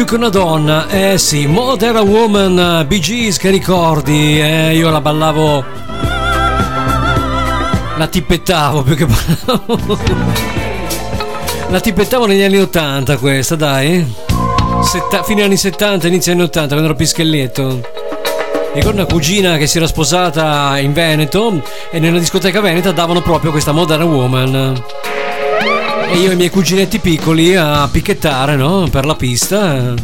Loro 0.08 0.14
era 0.14 0.14
più 0.14 0.14
che 0.14 0.14
una 0.14 0.28
donna, 0.28 0.88
eh 0.88 1.18
sì, 1.18 1.46
Modern 1.46 1.98
Woman, 1.98 2.84
Bee 2.86 2.98
Gees, 2.98 3.36
che 3.36 3.50
ricordi, 3.50 4.40
eh, 4.40 4.74
io 4.74 4.90
la 4.90 5.00
ballavo, 5.00 5.64
la 7.96 8.06
tippettavo 8.06 8.82
più 8.82 8.94
che 8.94 9.06
ballavo, 9.06 9.98
la 11.68 11.80
tippettavo 11.80 12.26
negli 12.26 12.42
anni 12.42 12.58
80 12.58 13.16
questa, 13.18 13.54
dai, 13.56 14.06
Setta- 14.82 15.22
fine 15.22 15.42
anni 15.42 15.56
70, 15.56 16.06
inizio 16.06 16.32
anni 16.32 16.42
80, 16.42 16.68
quando 16.68 16.84
ero 16.86 16.94
pischelletto. 16.94 17.80
Ricordo 18.72 19.00
una 19.00 19.06
cugina 19.06 19.56
che 19.56 19.66
si 19.66 19.78
era 19.78 19.86
sposata 19.86 20.78
in 20.78 20.92
Veneto 20.92 21.62
e 21.90 21.98
nella 21.98 22.18
discoteca 22.18 22.60
veneta 22.60 22.92
davano 22.92 23.22
proprio 23.22 23.50
questa 23.50 23.72
Modern 23.72 24.02
Woman. 24.02 24.82
E 26.10 26.16
io 26.16 26.30
e 26.30 26.32
i 26.32 26.36
miei 26.36 26.50
cuginetti 26.50 26.98
piccoli 26.98 27.54
a 27.54 27.86
picchettare, 27.90 28.56
no? 28.56 28.88
Per 28.90 29.04
la 29.04 29.14
pista, 29.14 29.94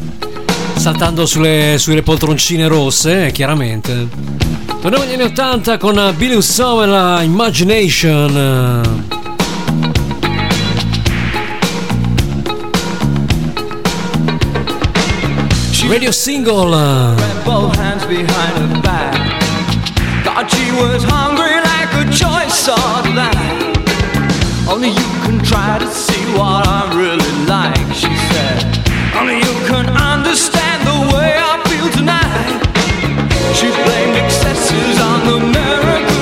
saltando 0.76 1.24
sulle, 1.24 1.76
sulle 1.78 2.02
poltroncine 2.02 2.66
rosse, 2.66 3.26
eh, 3.26 3.32
chiaramente. 3.32 4.07
Torniamo 4.80 5.05
agli 5.05 5.14
anni 5.14 5.22
80 5.22 5.78
con 5.78 6.14
Billy 6.16 6.38
e 6.38 6.86
la 6.86 7.22
Imagination. 7.22 9.12
Radio 15.88 16.11
single. 16.11 17.14
both 17.44 17.76
hands 17.76 18.05
behind 18.07 18.26
her 18.26 18.80
back. 18.82 19.14
Thought 20.24 20.50
she 20.50 20.72
was 20.72 21.05
hungry 21.05 21.61
like 21.61 21.92
a 21.94 22.11
choice 22.11 22.68
on 22.68 23.14
that. 23.14 23.74
Only 24.67 24.89
you 24.89 25.11
can 25.25 25.39
try 25.45 25.79
to 25.79 25.87
see 25.87 26.25
what 26.33 26.67
I'm 26.67 26.97
really 26.97 27.33
like, 27.47 27.93
she 27.93 28.15
said. 28.33 28.65
Only 29.15 29.37
you 29.37 29.55
can 29.69 29.87
understand 29.91 30.87
the 30.89 31.15
way 31.15 31.37
I 31.37 31.61
feel 31.69 31.89
tonight. 31.93 32.61
She 33.55 33.69
blamed 33.69 34.17
excesses 34.17 35.01
on 35.01 35.27
the 35.27 35.39
miracle. 35.53 36.14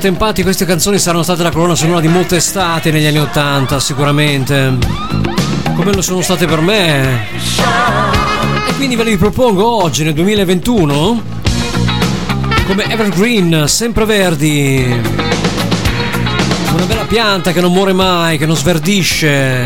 Attempati 0.00 0.42
queste 0.42 0.64
canzoni 0.64 0.98
saranno 0.98 1.22
state 1.22 1.42
la 1.42 1.50
colonna 1.50 1.74
sonora 1.74 2.00
di 2.00 2.08
molte 2.08 2.36
estate 2.36 2.90
negli 2.90 3.04
anni 3.04 3.18
Ottanta, 3.18 3.78
sicuramente. 3.78 4.78
Come 5.74 5.92
lo 5.92 6.00
sono 6.00 6.22
state 6.22 6.46
per 6.46 6.62
me. 6.62 7.26
E 8.66 8.74
quindi 8.76 8.96
ve 8.96 9.04
le 9.04 9.10
ripropongo 9.10 9.82
oggi, 9.82 10.02
nel 10.02 10.14
2021, 10.14 11.22
come 12.66 12.90
Evergreen, 12.90 13.64
sempre 13.68 14.06
verdi. 14.06 15.02
Una 16.72 16.84
bella 16.86 17.04
pianta 17.04 17.52
che 17.52 17.60
non 17.60 17.70
muore 17.70 17.92
mai, 17.92 18.38
che 18.38 18.46
non 18.46 18.56
sverdisce. 18.56 19.64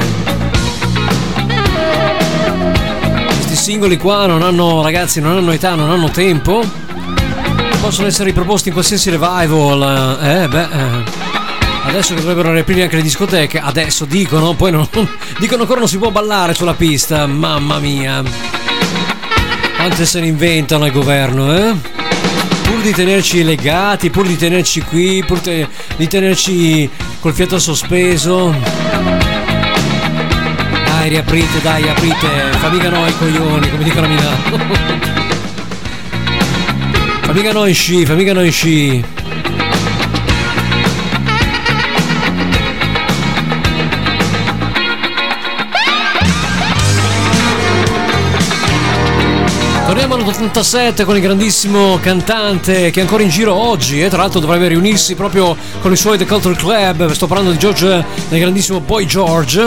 Questi 3.36 3.54
singoli 3.54 3.98
qua 3.98 4.26
non 4.26 4.42
hanno, 4.42 4.82
ragazzi, 4.82 5.20
non 5.20 5.36
hanno 5.36 5.52
età, 5.52 5.76
non 5.76 5.90
hanno 5.90 6.10
tempo 6.10 6.82
possono 7.84 8.06
essere 8.06 8.30
riproposti 8.30 8.68
in 8.68 8.74
qualsiasi 8.74 9.10
revival. 9.10 10.18
Eh, 10.22 10.48
beh. 10.48 10.62
eh. 10.62 11.04
Adesso 11.84 12.14
che 12.14 12.20
dovrebbero 12.20 12.50
riaprire 12.50 12.84
anche 12.84 12.96
le 12.96 13.02
discoteche, 13.02 13.60
adesso 13.60 14.06
dicono, 14.06 14.54
poi 14.54 14.70
non, 14.70 14.88
dicono 15.38 15.60
ancora 15.62 15.80
non 15.80 15.88
si 15.88 15.98
può 15.98 16.10
ballare 16.10 16.54
sulla 16.54 16.72
pista. 16.72 17.26
Mamma 17.26 17.78
mia. 17.80 18.22
Quante 19.76 20.06
se 20.06 20.20
ne 20.20 20.28
inventano 20.28 20.84
al 20.84 20.92
governo, 20.92 21.54
eh? 21.54 21.74
Pur 22.62 22.80
di 22.80 22.92
tenerci 22.92 23.44
legati, 23.44 24.08
pur 24.08 24.26
di 24.26 24.38
tenerci 24.38 24.80
qui, 24.80 25.22
pur 25.26 25.40
te- 25.40 25.68
di 25.96 26.08
tenerci 26.08 26.88
col 27.20 27.34
fiato 27.34 27.58
sospeso. 27.58 28.54
Dai, 30.86 31.08
riaprite, 31.10 31.60
dai, 31.60 31.86
aprite, 31.86 32.28
famiga 32.60 32.88
noi 32.88 33.14
coglioni, 33.18 33.70
come 33.70 33.84
dicono 33.84 34.06
a 34.06 34.08
Milano. 34.08 35.12
Famiga 37.34 37.52
noi 37.52 37.72
sci, 37.72 38.06
famiga 38.06 38.32
noi 38.32 38.50
sci. 38.52 39.04
Torniamo 49.84 50.14
all'87 50.14 51.04
con 51.04 51.16
il 51.16 51.22
grandissimo 51.22 51.98
cantante 52.00 52.92
che 52.92 53.00
è 53.00 53.02
ancora 53.02 53.24
in 53.24 53.30
giro 53.30 53.52
oggi 53.52 54.00
e 54.00 54.08
tra 54.08 54.18
l'altro 54.18 54.38
dovrebbe 54.38 54.68
riunirsi 54.68 55.16
proprio 55.16 55.56
con 55.80 55.90
i 55.90 55.96
suoi 55.96 56.16
The 56.16 56.26
Culture 56.26 56.54
Club. 56.54 57.10
Sto 57.10 57.26
parlando 57.26 57.50
di 57.50 57.58
George, 57.58 58.04
del 58.28 58.38
grandissimo 58.38 58.78
Boy 58.78 59.06
George. 59.06 59.60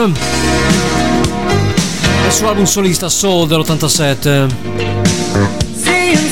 Il 2.24 2.32
suo 2.32 2.48
album 2.48 2.64
solista 2.64 3.10
Soul 3.10 3.46
dell'87. 3.46 5.57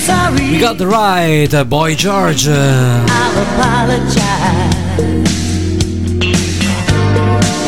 Sorry, 0.07 0.53
We 0.53 0.59
got 0.61 0.79
the 0.79 0.87
right, 0.87 1.53
uh, 1.53 1.65
Boy 1.65 1.97
George. 1.97 2.47
Uh. 2.47 3.05
I'll 3.11 3.39
apologize. 3.43 5.03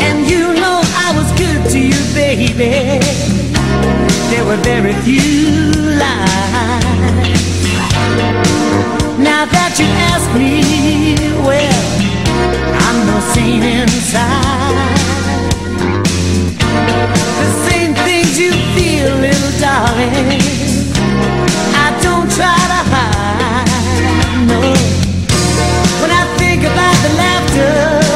And 0.07 0.25
you 0.31 0.55
know 0.55 0.81
I 1.05 1.13
was 1.19 1.29
good 1.37 1.69
to 1.73 1.79
you, 1.81 2.01
baby. 2.15 3.01
There 4.31 4.45
were 4.45 4.61
very 4.63 4.93
few 5.03 5.51
lies. 5.99 6.87
Now 9.19 9.45
that 9.57 9.75
you 9.81 9.89
ask 10.13 10.31
me, 10.39 11.17
well, 11.43 11.87
I'm 12.87 12.99
no 13.11 13.19
saint 13.35 13.65
inside. 13.65 14.79
The 17.43 17.51
same 17.69 17.95
things 18.07 18.39
you 18.39 18.53
feel, 18.77 19.11
little 19.17 19.55
darling. 19.59 20.39
Try 22.39 22.47
to 22.47 22.81
hide, 22.93 24.47
no. 24.47 24.61
When 26.01 26.11
I 26.13 26.23
think 26.39 26.63
about 26.63 26.95
the 27.03 27.11
laughter 27.19 28.08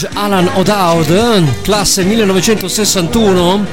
George 0.00 0.08
Alan 0.14 0.50
O'Dowd, 0.54 1.60
classe 1.60 2.04
1961. 2.04 3.66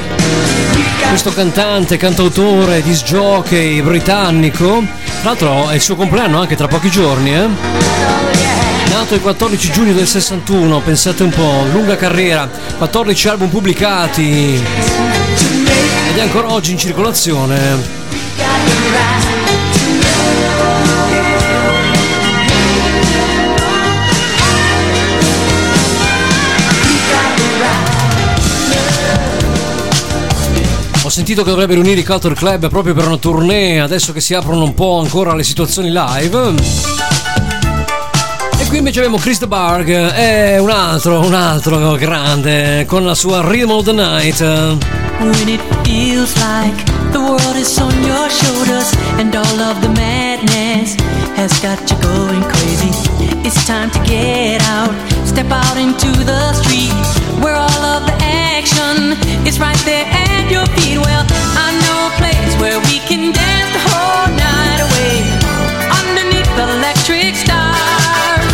Questo 1.07 1.31
cantante, 1.31 1.95
cantautore, 1.95 2.81
disc 2.81 3.05
jockey 3.05 3.81
britannico. 3.81 4.83
Tra 5.21 5.29
l'altro 5.29 5.69
è 5.69 5.75
il 5.75 5.81
suo 5.81 5.95
compleanno 5.95 6.41
anche 6.41 6.57
tra 6.57 6.67
pochi 6.67 6.89
giorni, 6.89 7.33
eh? 7.33 7.47
Nato 8.89 9.15
il 9.15 9.21
14 9.21 9.71
giugno 9.71 9.93
del 9.93 10.07
61, 10.07 10.81
pensate 10.81 11.23
un 11.23 11.29
po', 11.29 11.65
lunga 11.71 11.95
carriera, 11.95 12.49
14 12.77 13.27
album 13.29 13.47
pubblicati 13.47 14.61
ed 16.09 16.17
è 16.17 16.21
ancora 16.21 16.51
oggi 16.51 16.71
in 16.71 16.77
circolazione. 16.77 19.26
Sentito 31.27 31.43
che 31.43 31.49
dovrebbero 31.55 31.81
unire 31.81 31.99
i 31.99 32.05
Culture 32.05 32.33
Club 32.35 32.69
proprio 32.69 32.93
per 32.93 33.05
una 33.05 33.17
tournée, 33.17 33.81
adesso 33.81 34.13
che 34.13 34.21
si 34.21 34.33
aprono 34.33 34.63
un 34.63 34.73
po' 34.73 34.99
ancora 34.99 35.35
le 35.35 35.43
situazioni 35.43 35.91
live. 35.91 36.53
E 38.57 38.65
qui 38.67 38.77
invece 38.77 38.99
abbiamo 38.99 39.17
Chris 39.17 39.45
Barg, 39.45 39.89
è 39.89 40.57
un 40.57 40.69
altro, 40.69 41.19
un 41.19 41.33
altro 41.33 41.95
grande, 41.95 42.85
con 42.87 43.03
la 43.03 43.13
sua 43.13 43.41
Rhythm 43.41 43.71
of 43.71 43.83
the 43.83 43.91
Night. 43.91 44.39
When 44.39 45.49
it 45.49 45.59
feels 45.83 46.33
like 46.35 46.85
the 47.11 47.17
world 47.17 47.57
is 47.57 47.77
on 47.77 47.91
your 48.05 48.29
shoulders 48.29 48.93
and 49.17 49.35
all 49.35 49.59
of 49.59 49.81
the 49.81 49.89
madness 49.89 50.95
has 51.35 51.59
got 51.59 51.77
you 51.91 51.97
going 51.99 52.45
crazy. 52.47 52.89
It's 53.43 53.65
time 53.65 53.89
to 53.91 53.99
get 54.03 54.61
out, 54.69 54.93
step 55.27 55.51
out 55.51 55.77
into 55.77 56.07
the 56.23 56.53
street 56.53 56.95
where 57.43 57.55
all 57.55 57.83
of 57.83 58.01
the 58.07 58.15
action 58.23 59.11
is 59.45 59.59
right 59.59 59.77
there 59.83 60.07
at 60.07 60.47
your 60.49 60.65
feet. 60.79 60.97
Well, 60.97 61.23
I 61.59 61.67
know 61.83 61.99
a 62.07 62.13
place 62.15 62.53
where 62.63 62.79
we 62.87 63.03
can 63.03 63.35
dance 63.35 63.71
the 63.75 63.83
whole 63.91 64.29
night 64.39 64.79
away 64.87 65.27
underneath 65.99 66.47
the 66.55 66.65
electric 66.79 67.35
stars. 67.35 68.47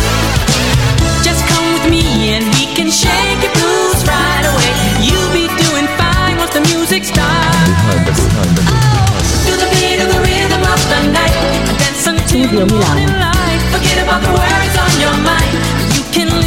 Just 1.22 1.46
come 1.46 1.66
with 1.78 1.86
me 1.94 2.34
and 2.34 2.44
we 2.58 2.66
can 2.74 2.90
shake 2.90 3.38
your 3.46 3.54
blues 3.54 4.00
right 4.10 4.44
away. 4.50 4.70
You'll 5.06 5.30
be 5.30 5.46
doing 5.54 5.86
fine 5.94 6.36
once 6.42 6.54
the 6.58 6.64
music 6.74 7.06
starts. 7.06 7.70
Behind 7.70 8.02
the 8.02 8.12
behind 8.18 8.50
the 8.58 8.64
oh, 8.66 9.14
To 9.46 9.52
the 9.62 9.68
beat 9.78 9.98
of 10.02 10.08
the 10.10 10.20
rhythm 10.26 10.62
of 10.66 10.80
the 10.90 11.00
night. 11.14 11.38
Dance 11.78 12.06
until 12.10 12.50
the 12.50 12.66
Milano. 12.66 12.82
morning 12.82 13.14
light. 13.22 13.62
Forget 13.70 14.02
about 14.02 14.20
the 14.26 14.32
words 14.34 14.74
on 14.74 14.92
your 14.98 15.16
mind. 15.22 15.54
You 15.94 16.02
can 16.10 16.43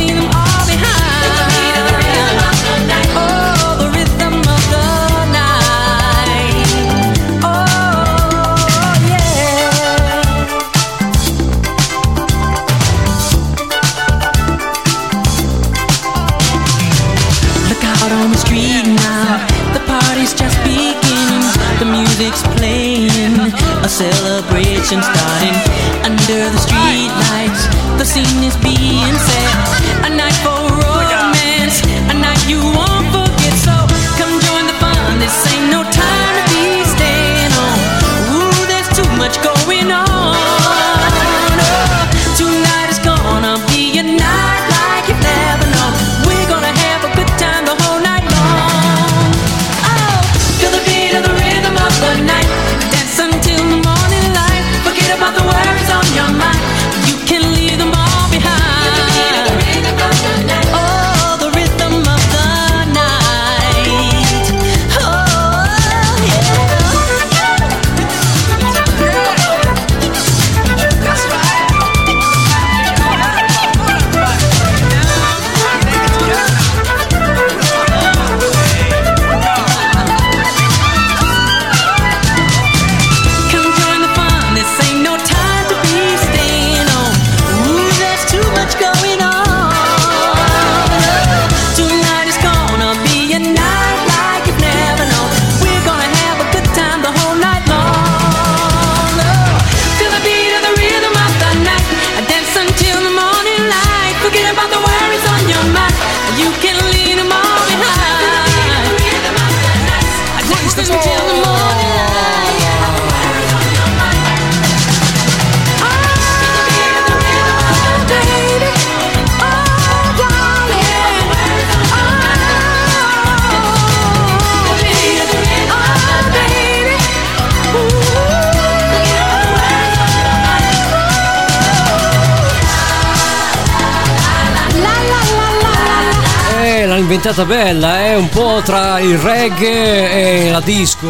Eh, 137.28 137.30
inventata 137.30 137.45
bella, 137.45 137.99
è 138.05 138.15
un 138.15 138.30
po' 138.30 138.61
tra 138.63 138.99
il 138.99 139.17
reggae 139.17 140.45
e 140.45 140.49
la 140.49 140.61
disco. 140.61 141.07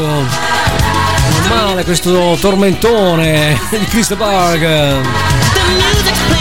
Normale 1.48 1.84
questo 1.84 2.36
tormentone 2.42 3.60
di 3.70 3.86
Chris 3.86 4.08
de 4.08 4.16
Barg. 4.16 5.02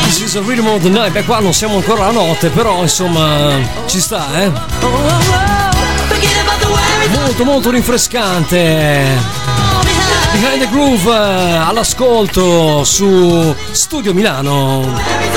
This 0.05 0.21
is 0.21 0.35
a 0.37 0.41
rhythm 0.41 0.67
of 0.67 0.81
the 0.81 0.89
night. 0.89 1.13
Beh, 1.13 1.25
qua 1.25 1.41
non 1.41 1.53
siamo 1.53 1.77
ancora 1.77 2.05
alla 2.05 2.13
notte, 2.13 2.49
però 2.49 2.81
insomma 2.81 3.59
ci 3.87 4.01
sta, 4.01 4.25
eh. 4.41 4.51
Molto 7.11 7.45
molto 7.45 7.71
rinfrescante. 7.71 9.05
Behind 10.33 10.61
the 10.61 10.69
Groove 10.71 11.11
eh, 11.11 11.57
all'ascolto 11.57 12.83
su 12.83 13.55
Studio 13.73 14.15
Milano. 14.15 15.36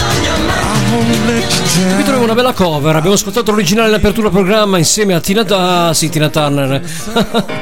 Qui 0.89 2.03
troviamo 2.03 2.23
una 2.23 2.33
bella 2.33 2.53
cover. 2.53 2.95
Abbiamo 2.95 3.15
ascoltato 3.15 3.51
l'originale 3.51 3.89
dell'apertura 3.89 4.29
programma 4.29 4.77
insieme 4.79 5.13
a 5.13 5.19
Tina, 5.19 5.45
ah, 5.47 5.93
sì, 5.93 6.09
Tina 6.09 6.29
Turner. 6.29 6.81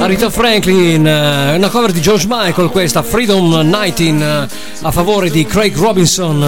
a 0.00 0.06
Rita 0.06 0.30
Franklin. 0.30 1.06
eh, 1.06 1.56
Una 1.56 1.68
cover 1.68 1.92
di 1.92 2.00
George 2.00 2.26
Michael, 2.28 2.70
questa 2.70 3.02
Freedom 3.02 3.62
19 3.62 4.24
eh, 4.24 4.46
a 4.82 4.90
favore 4.90 5.30
di 5.30 5.44
Craig 5.44 5.76
Robinson. 5.76 6.40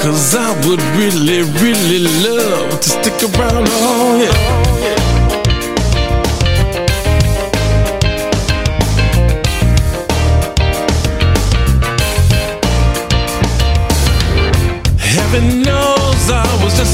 Cause 0.00 0.36
I 0.36 0.64
would 0.64 0.82
really, 0.96 1.42
really 1.60 2.02
love 2.22 2.78
to 2.78 2.88
stick 2.88 3.28
around. 3.34 3.68
Oh, 3.80 4.16
yeah. 4.16 4.65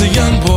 Was 0.02 0.16
just 0.16 0.48
a 0.48 0.51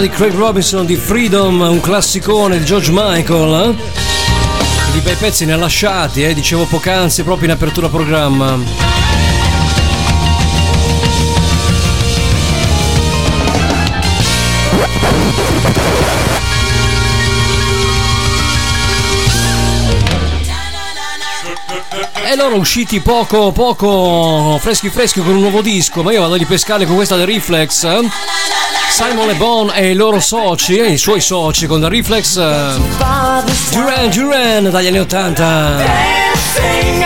di 0.00 0.08
Craig 0.08 0.32
Robinson 0.32 0.86
di 0.86 0.96
Freedom, 0.96 1.60
un 1.60 1.80
classicone 1.80 2.58
di 2.58 2.64
George 2.64 2.90
Michael. 2.90 3.76
Eh? 3.76 4.92
Di 4.92 5.00
bei 5.00 5.14
pezzi 5.14 5.44
ne 5.44 5.52
ha 5.52 5.56
lasciati, 5.56 6.22
eh? 6.22 6.32
dicevo 6.32 6.64
poc'anzi 6.64 7.22
proprio 7.22 7.48
in 7.48 7.54
apertura 7.54 7.88
programma. 7.88 8.58
E 22.24 22.36
loro 22.36 22.56
usciti 22.56 23.00
poco, 23.00 23.52
poco, 23.52 24.58
freschi 24.60 24.88
freschi 24.88 25.20
con 25.20 25.34
un 25.34 25.40
nuovo 25.40 25.60
disco, 25.60 26.02
ma 26.02 26.12
io 26.12 26.20
vado 26.20 26.34
a 26.34 26.38
ripescare 26.38 26.86
con 26.86 26.94
questa 26.94 27.16
del 27.16 27.26
Reflex. 27.26 27.84
Eh? 27.84 28.08
Simon 28.90 29.26
Le 29.26 29.34
Bon 29.34 29.70
e 29.72 29.90
i 29.90 29.94
loro 29.94 30.20
soci 30.20 30.76
e 30.76 30.92
i 30.92 30.98
suoi 30.98 31.20
soci 31.20 31.66
con 31.66 31.80
la 31.80 31.88
Reflex 31.88 32.36
eh, 32.36 32.74
Duran 33.70 34.10
Duran 34.10 34.70
dagli 34.70 34.88
anni 34.88 34.98
80 34.98 35.76
Dancing 35.76 37.00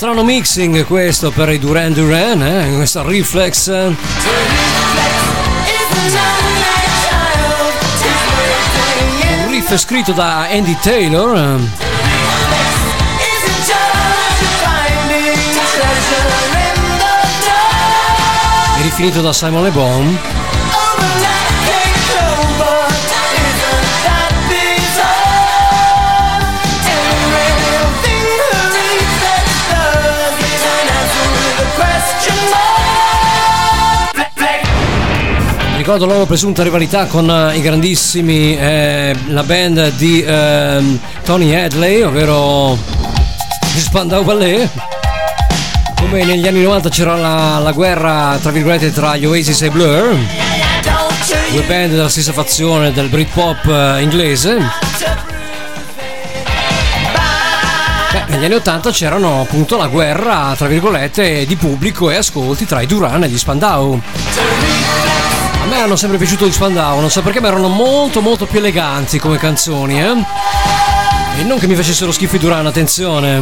strano 0.00 0.24
mixing 0.24 0.86
questo 0.86 1.30
per 1.30 1.50
i 1.50 1.58
Duran 1.58 1.92
Duran, 1.92 2.42
eh? 2.42 2.74
questa 2.74 3.02
reflex. 3.02 3.68
Eh? 3.68 3.94
Un 9.44 9.50
riff 9.50 9.76
scritto 9.76 10.12
da 10.12 10.48
Andy 10.48 10.74
Taylor. 10.80 11.36
Eh? 11.36 11.58
E 18.78 18.82
rifinito 18.84 19.20
da 19.20 19.34
Simon 19.34 19.64
Le 19.64 19.70
Bon. 19.70 20.18
ricordo 35.92 36.06
la 36.06 36.18
loro 36.18 36.26
presunta 36.26 36.62
rivalità 36.62 37.06
con 37.06 37.28
eh, 37.28 37.56
i 37.56 37.60
grandissimi, 37.62 38.56
eh, 38.56 39.12
la 39.26 39.42
band 39.42 39.90
di 39.96 40.22
eh, 40.22 40.98
Tony 41.24 41.52
Hadley, 41.52 42.02
ovvero 42.02 42.78
gli 43.74 43.80
Spandau 43.80 44.22
Ballet. 44.22 44.70
Come 45.96 46.24
negli 46.24 46.46
anni 46.46 46.62
90 46.62 46.88
c'era 46.90 47.16
la, 47.16 47.58
la 47.58 47.72
guerra 47.72 48.38
tra 48.40 48.52
virgolette 48.52 48.92
tra 48.92 49.16
gli 49.16 49.26
Oasis 49.26 49.62
e 49.62 49.70
Blur, 49.70 50.16
due 51.50 51.62
band 51.62 51.90
della 51.90 52.08
stessa 52.08 52.32
fazione 52.32 52.92
del 52.92 53.08
Britpop 53.08 53.66
eh, 53.66 54.02
inglese. 54.02 54.58
Beh, 58.12 58.24
negli 58.28 58.44
anni 58.44 58.54
80 58.54 58.90
c'erano 58.92 59.40
appunto 59.40 59.76
la 59.76 59.88
guerra, 59.88 60.54
tra 60.56 60.68
virgolette, 60.68 61.44
di 61.46 61.56
pubblico 61.56 62.10
e 62.10 62.16
ascolti 62.16 62.64
tra 62.64 62.80
i 62.80 62.86
Duran 62.86 63.24
e 63.24 63.28
gli 63.28 63.38
Spandau 63.38 64.00
me 65.70 65.80
hanno 65.80 65.94
sempre 65.94 66.18
piaciuto 66.18 66.46
gli 66.46 66.52
Spandau, 66.52 66.98
non 66.98 67.10
so 67.10 67.22
perché, 67.22 67.40
ma 67.40 67.46
erano 67.46 67.68
molto 67.68 68.20
molto 68.20 68.44
più 68.44 68.58
eleganti 68.58 69.20
come 69.20 69.38
canzoni, 69.38 70.02
eh? 70.02 70.16
E 71.38 71.44
non 71.44 71.58
che 71.58 71.68
mi 71.68 71.76
facessero 71.76 72.10
schifo 72.10 72.36
i 72.36 72.38
Duran, 72.40 72.66
attenzione. 72.66 73.38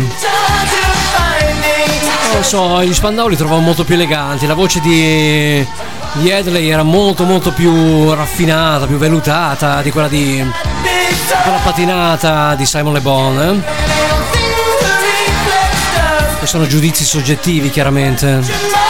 Non 2.32 2.44
so, 2.44 2.84
gli 2.84 2.92
Spandau 2.92 3.28
li 3.28 3.36
trovavo 3.36 3.60
molto 3.60 3.84
più 3.84 3.94
eleganti, 3.94 4.46
la 4.46 4.52
voce 4.52 4.80
di, 4.80 5.66
di 6.12 6.28
Edley 6.28 6.68
era 6.68 6.82
molto 6.82 7.24
molto 7.24 7.50
più 7.50 8.12
raffinata, 8.12 8.86
più 8.86 8.98
vellutata 8.98 9.80
di 9.80 9.90
quella 9.90 10.08
di 10.08 10.46
quella 11.42 11.58
patinata 11.62 12.54
di 12.54 12.66
Simon 12.66 12.92
Le 12.92 13.00
Bon. 13.00 13.40
Eh? 13.40 13.62
E 16.42 16.46
sono 16.46 16.66
giudizi 16.66 17.04
soggettivi 17.04 17.70
chiaramente. 17.70 18.87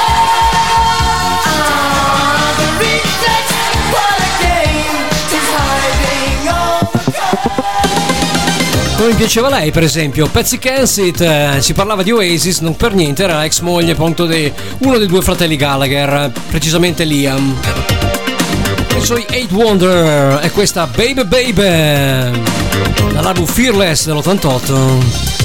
Come 8.99 9.15
piaceva 9.15 9.49
lei, 9.49 9.71
per 9.71 9.85
esempio, 9.85 10.27
Patsy 10.27 10.59
Kensit, 10.59 11.21
eh, 11.21 11.59
si 11.61 11.73
parlava 11.73 12.03
di 12.03 12.11
Oasis, 12.11 12.59
non 12.59 12.75
per 12.75 12.95
niente, 12.95 13.23
era 13.23 13.45
ex 13.45 13.61
moglie 13.61 13.93
appunto 13.93 14.27
di 14.27 14.53
uno 14.79 14.99
dei 14.99 15.07
due 15.07 15.23
fratelli 15.23 15.55
Gallagher, 15.55 16.33
precisamente 16.49 17.05
Liam. 17.05 17.55
I 18.97 19.05
suoi 19.05 19.25
Eight 19.31 19.53
Wonder 19.53 20.41
è 20.41 20.51
questa 20.51 20.89
Baby 20.89 21.25
Baby 21.25 22.43
dall'album 23.13 23.47
Fearless 23.47 24.07
dell'88. 24.07 25.37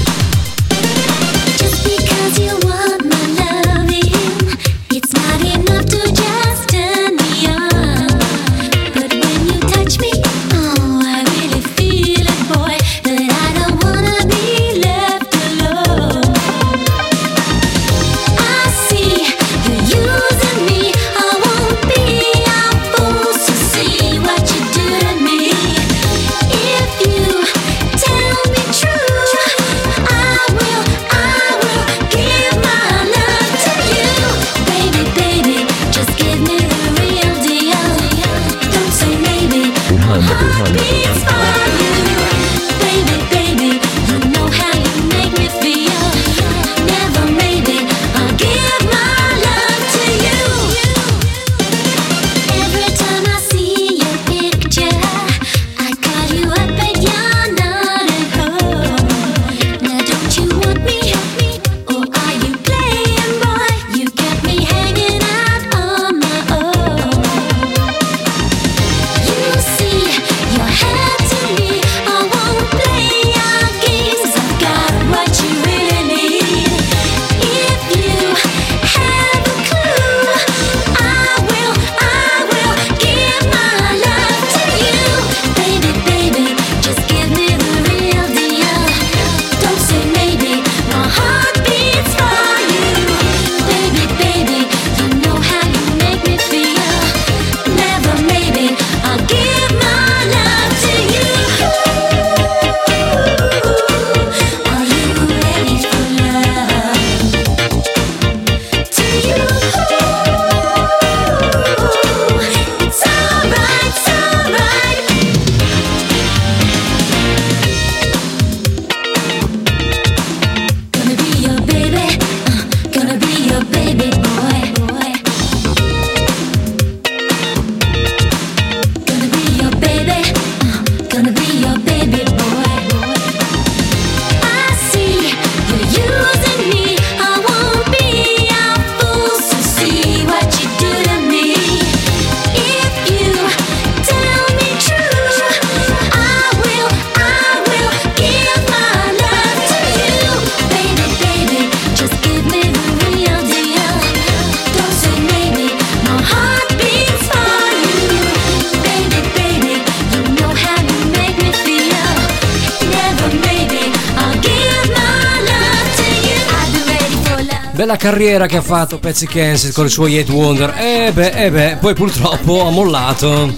Carriera 168.03 168.47
che 168.47 168.57
ha 168.57 168.61
fatto 168.61 168.99
Patsy 168.99 169.25
Kensit 169.25 169.71
con 169.71 169.85
i 169.85 169.89
suoi 169.89 170.17
Eight 170.17 170.27
Wonder. 170.27 170.73
Eh 170.77 171.11
beh, 171.13 171.29
eh 171.29 171.49
beh, 171.49 171.77
poi 171.79 171.93
purtroppo 171.93 172.67
ha 172.67 172.69
mollato. 172.69 173.55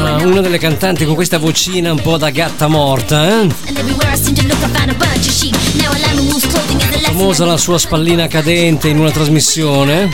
Ah, 0.00 0.16
una 0.24 0.40
delle 0.40 0.58
cantanti 0.58 1.04
con 1.04 1.14
questa 1.14 1.38
vocina 1.38 1.92
un 1.92 2.00
po' 2.00 2.16
da 2.16 2.30
gatta 2.30 2.66
morta, 2.66 3.28
eh? 3.28 3.48
Famosa 7.02 7.44
la 7.44 7.56
sua 7.56 7.78
spallina 7.78 8.26
cadente 8.26 8.88
in 8.88 8.98
una 8.98 9.12
trasmissione. 9.12 10.10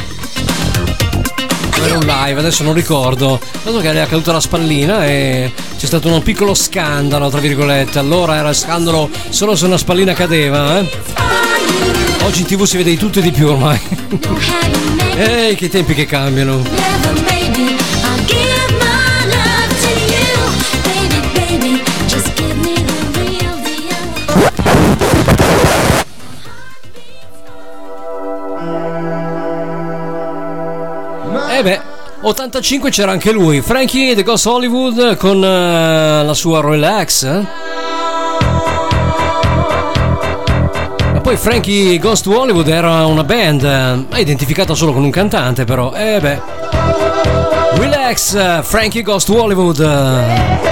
Era 1.83 1.95
un 1.99 2.05
live, 2.05 2.41
adesso 2.41 2.63
non 2.63 2.75
ricordo. 2.75 3.41
Dato 3.63 3.79
che 3.79 3.91
è 3.91 4.07
caduta 4.07 4.33
la 4.33 4.41
spallina 4.41 5.07
e 5.07 5.51
c'è 5.79 5.87
stato 5.87 6.09
un 6.09 6.23
piccolo 6.23 6.53
scandalo, 6.53 7.31
tra 7.31 7.41
virgolette. 7.41 7.99
Allora 7.99 8.37
era 8.37 8.53
scandalo 8.53 9.09
solo 9.31 9.57
se 9.57 9.65
una 9.65 9.79
spallina 9.79 10.13
cadeva, 10.13 10.79
eh? 10.81 11.06
Oggi 12.27 12.41
in 12.41 12.47
tv 12.49 12.65
si 12.65 12.77
vede 12.77 12.91
di 12.91 12.97
tutto 12.97 13.21
e 13.21 13.23
di 13.23 13.31
più 13.31 13.47
ormai. 13.47 13.79
Ehi, 15.17 15.55
che 15.55 15.69
tempi 15.69 15.95
che 15.95 16.07
cambiano. 16.07 16.61
Eh 31.49 31.63
beh, 31.63 31.81
85 32.23 32.91
c'era 32.91 33.13
anche 33.13 33.31
lui, 33.31 33.61
Frankie 33.61 34.17
The 34.17 34.25
Ghost 34.25 34.47
Hollywood 34.47 35.17
con 35.17 35.43
eh, 35.45 36.25
la 36.25 36.35
sua 36.35 36.61
Relax. 36.61 37.23
eh? 37.23 37.66
Poi 41.27 41.37
Frankie 41.37 41.99
Ghost 41.99 42.29
Hollywood 42.29 42.69
era 42.69 43.05
una 43.05 43.25
band, 43.25 43.65
eh, 44.13 44.21
identificata 44.21 44.75
solo 44.75 44.93
con 44.93 45.03
un 45.03 45.11
cantante 45.11 45.65
però. 45.65 45.93
Eh 45.93 46.21
beh. 46.21 46.41
Relax, 47.81 48.35
eh, 48.35 48.61
Frankie 48.63 49.03
Ghost 49.03 49.29
Hollywood. 49.29 49.81
eh. 49.81 50.65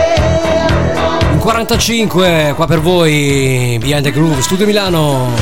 In 1.33 1.39
45 1.41 2.53
qua 2.55 2.67
per 2.67 2.81
voi, 2.81 3.79
Behind 3.81 4.03
the 4.05 4.13
Groove, 4.13 4.43
Studio 4.43 4.65
Milano. 4.65 5.33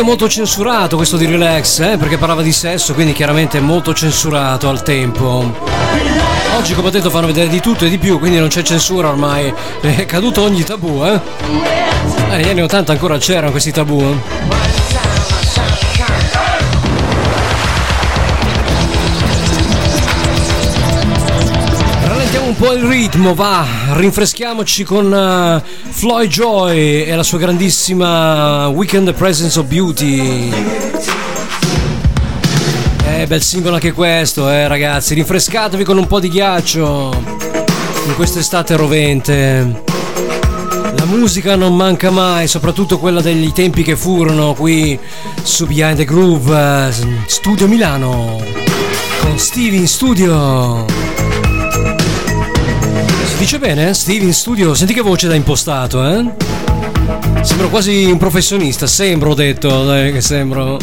Video 0.00 0.16
molto 0.16 0.30
censurato 0.30 0.96
questo 0.96 1.18
di 1.18 1.26
Relax, 1.26 1.80
eh, 1.80 1.96
perché 1.98 2.16
parlava 2.16 2.40
di 2.40 2.52
sesso, 2.52 2.94
quindi 2.94 3.12
chiaramente 3.12 3.60
molto 3.60 3.92
censurato 3.92 4.70
al 4.70 4.82
tempo. 4.82 5.54
Oggi, 6.56 6.72
come 6.72 6.88
ho 6.88 6.90
detto, 6.90 7.10
fanno 7.10 7.26
vedere 7.26 7.50
di 7.50 7.60
tutto 7.60 7.84
e 7.84 7.90
di 7.90 7.98
più, 7.98 8.18
quindi 8.18 8.38
non 8.38 8.48
c'è 8.48 8.62
censura 8.62 9.08
ormai. 9.08 9.52
È 9.78 10.06
caduto 10.06 10.40
ogni 10.40 10.64
tabù, 10.64 11.04
eh. 11.04 11.20
Eh, 12.30 12.36
negli 12.36 12.48
anni 12.48 12.62
80 12.62 12.92
ancora 12.92 13.18
c'erano 13.18 13.50
questi 13.50 13.72
tabù, 13.72 14.00
eh. 14.00 14.69
Po' 22.60 22.74
il 22.74 22.82
ritmo, 22.82 23.34
va, 23.34 23.66
rinfreschiamoci 23.92 24.84
con 24.84 25.10
eh, 25.14 25.62
Floyd 25.88 26.28
Joy 26.28 27.04
e 27.04 27.16
la 27.16 27.22
sua 27.22 27.38
grandissima 27.38 28.68
Weekend 28.68 29.14
Presence 29.14 29.58
of 29.58 29.64
Beauty. 29.64 30.52
Eh, 33.06 33.26
bel 33.26 33.40
singolo 33.40 33.76
anche 33.76 33.92
questo, 33.92 34.50
eh, 34.50 34.68
ragazzi, 34.68 35.14
rinfrescatevi 35.14 35.84
con 35.84 35.96
un 35.96 36.06
po' 36.06 36.20
di 36.20 36.28
ghiaccio 36.28 37.10
in 38.06 38.14
quest'estate 38.14 38.76
rovente. 38.76 39.82
La 40.98 41.06
musica 41.06 41.56
non 41.56 41.74
manca 41.74 42.10
mai, 42.10 42.46
soprattutto 42.46 42.98
quella 42.98 43.22
degli 43.22 43.52
tempi 43.52 43.82
che 43.82 43.96
furono 43.96 44.52
qui 44.52 44.98
su 45.42 45.66
Behind 45.66 45.96
the 45.96 46.04
Groove, 46.04 46.88
eh, 46.88 46.92
Studio 47.24 47.66
Milano, 47.66 48.38
con 49.22 49.38
Stevie 49.38 49.78
in 49.78 49.88
studio. 49.88 51.19
Dice 53.40 53.58
bene? 53.58 53.94
Stevie 53.94 54.26
in 54.26 54.34
studio, 54.34 54.74
senti 54.74 54.92
che 54.92 55.00
voce 55.00 55.26
da 55.26 55.34
impostato, 55.34 56.06
eh? 56.06 56.30
Sembro 57.40 57.70
quasi 57.70 58.04
un 58.04 58.18
professionista, 58.18 58.86
sembro 58.86 59.30
ho 59.30 59.34
detto, 59.34 59.86
dai, 59.86 60.12
che 60.12 60.20
sembro. 60.20 60.78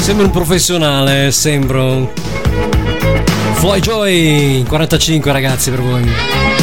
Sembro 0.00 0.26
un 0.26 0.30
professionale, 0.30 1.32
sembro. 1.32 2.12
Floyd 3.54 3.82
Joy 3.82 4.62
45 4.62 5.32
ragazzi 5.32 5.70
per 5.70 5.82
voi. 5.82 6.57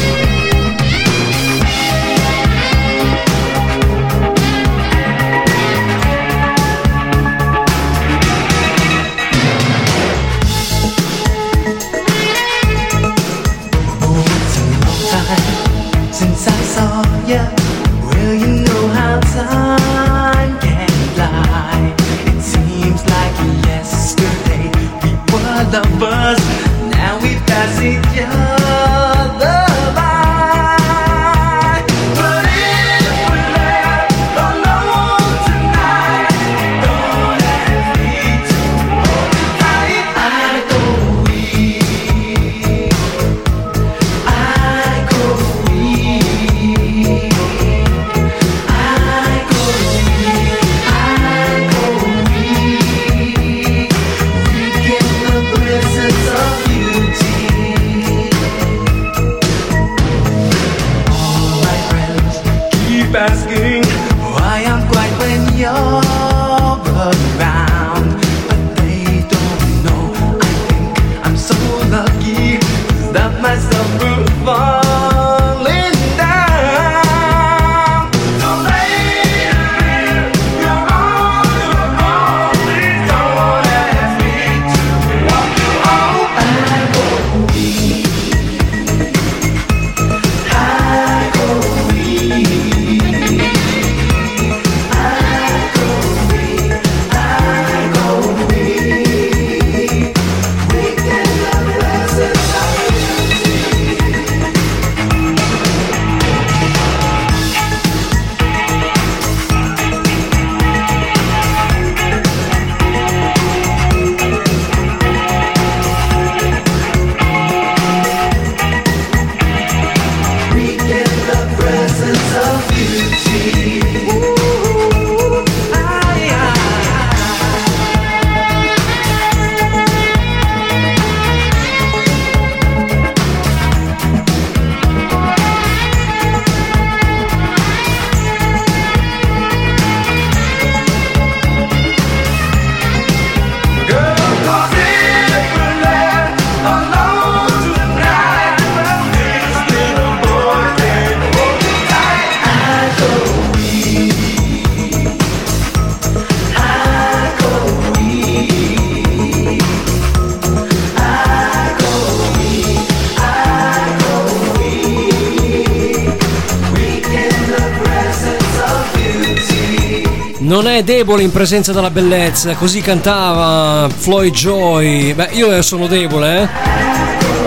In 171.26 171.31
presenza 171.31 171.73
della 171.73 171.89
bellezza, 171.89 172.53
così 172.53 172.81
cantava 172.81 173.89
Floyd 173.89 174.34
Joy. 174.34 175.14
Beh, 175.14 175.30
io 175.31 175.61
sono 175.61 175.88
debole, 175.88 176.43
eh. 176.43 176.47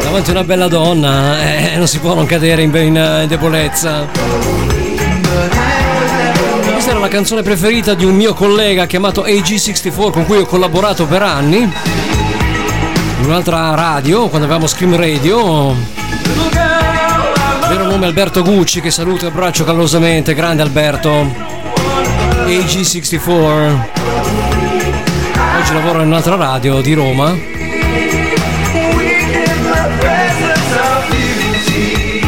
Davanti 0.02 0.30
a 0.30 0.32
una 0.32 0.44
bella 0.44 0.68
donna, 0.68 1.40
eh, 1.40 1.76
non 1.76 1.86
si 1.86 1.98
può 1.98 2.14
non 2.14 2.26
cadere 2.26 2.62
in, 2.62 2.74
in, 2.74 2.96
eh, 2.96 3.26
debolezza. 3.26 4.06
Questa 6.72 6.90
era 6.90 6.98
la 6.98 7.08
canzone 7.08 7.42
preferita 7.42 7.94
di 7.94 8.04
un 8.04 8.14
mio 8.14 8.34
collega 8.34 8.86
chiamato 8.86 9.22
AG64 9.22 10.10
con 10.10 10.26
cui 10.26 10.38
ho 10.38 10.46
collaborato 10.46 11.06
per 11.06 11.22
anni. 11.22 11.58
In 11.58 13.24
un'altra 13.24 13.74
radio, 13.74 14.28
quando 14.28 14.46
avevamo 14.46 14.66
Scream 14.66 14.96
Radio. 14.96 15.74
Vero 17.68 17.84
nome 17.84 18.06
Alberto 18.06 18.42
Gucci 18.42 18.80
che 18.80 18.90
saluto 18.90 19.26
e 19.26 19.28
abbraccio 19.28 19.64
calorosamente, 19.64 20.34
grande 20.34 20.62
Alberto. 20.62 21.47
AG64. 22.48 23.88
Oggi 25.60 25.72
lavoro 25.74 26.00
in 26.00 26.06
un'altra 26.06 26.34
radio 26.36 26.80
di 26.80 26.94
Roma. 26.94 27.34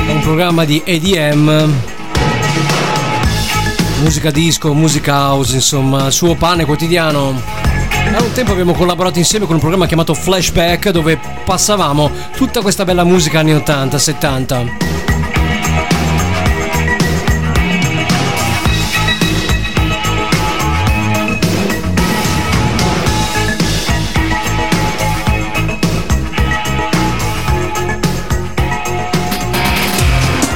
È 0.07 0.13
un 0.13 0.21
programma 0.21 0.67
di 0.67 0.83
EDM. 0.85 1.73
Musica 4.03 4.31
disco, 4.31 4.75
musica 4.75 5.15
house, 5.15 5.55
insomma, 5.55 6.11
suo 6.11 6.35
pane 6.35 6.67
quotidiano. 6.67 7.41
Da 8.13 8.21
un 8.21 8.33
tempo 8.33 8.53
abbiamo 8.53 8.75
collaborato 8.75 9.19
insieme 9.19 9.47
con 9.47 9.55
un 9.55 9.61
programma 9.61 9.87
chiamato 9.87 10.13
Flashback 10.13 10.91
dove 10.91 11.19
passavamo 11.47 12.11
tutta 12.37 12.61
questa 12.61 12.85
bella 12.85 13.05
musica 13.05 13.39
anni 13.39 13.55
80, 13.55 13.99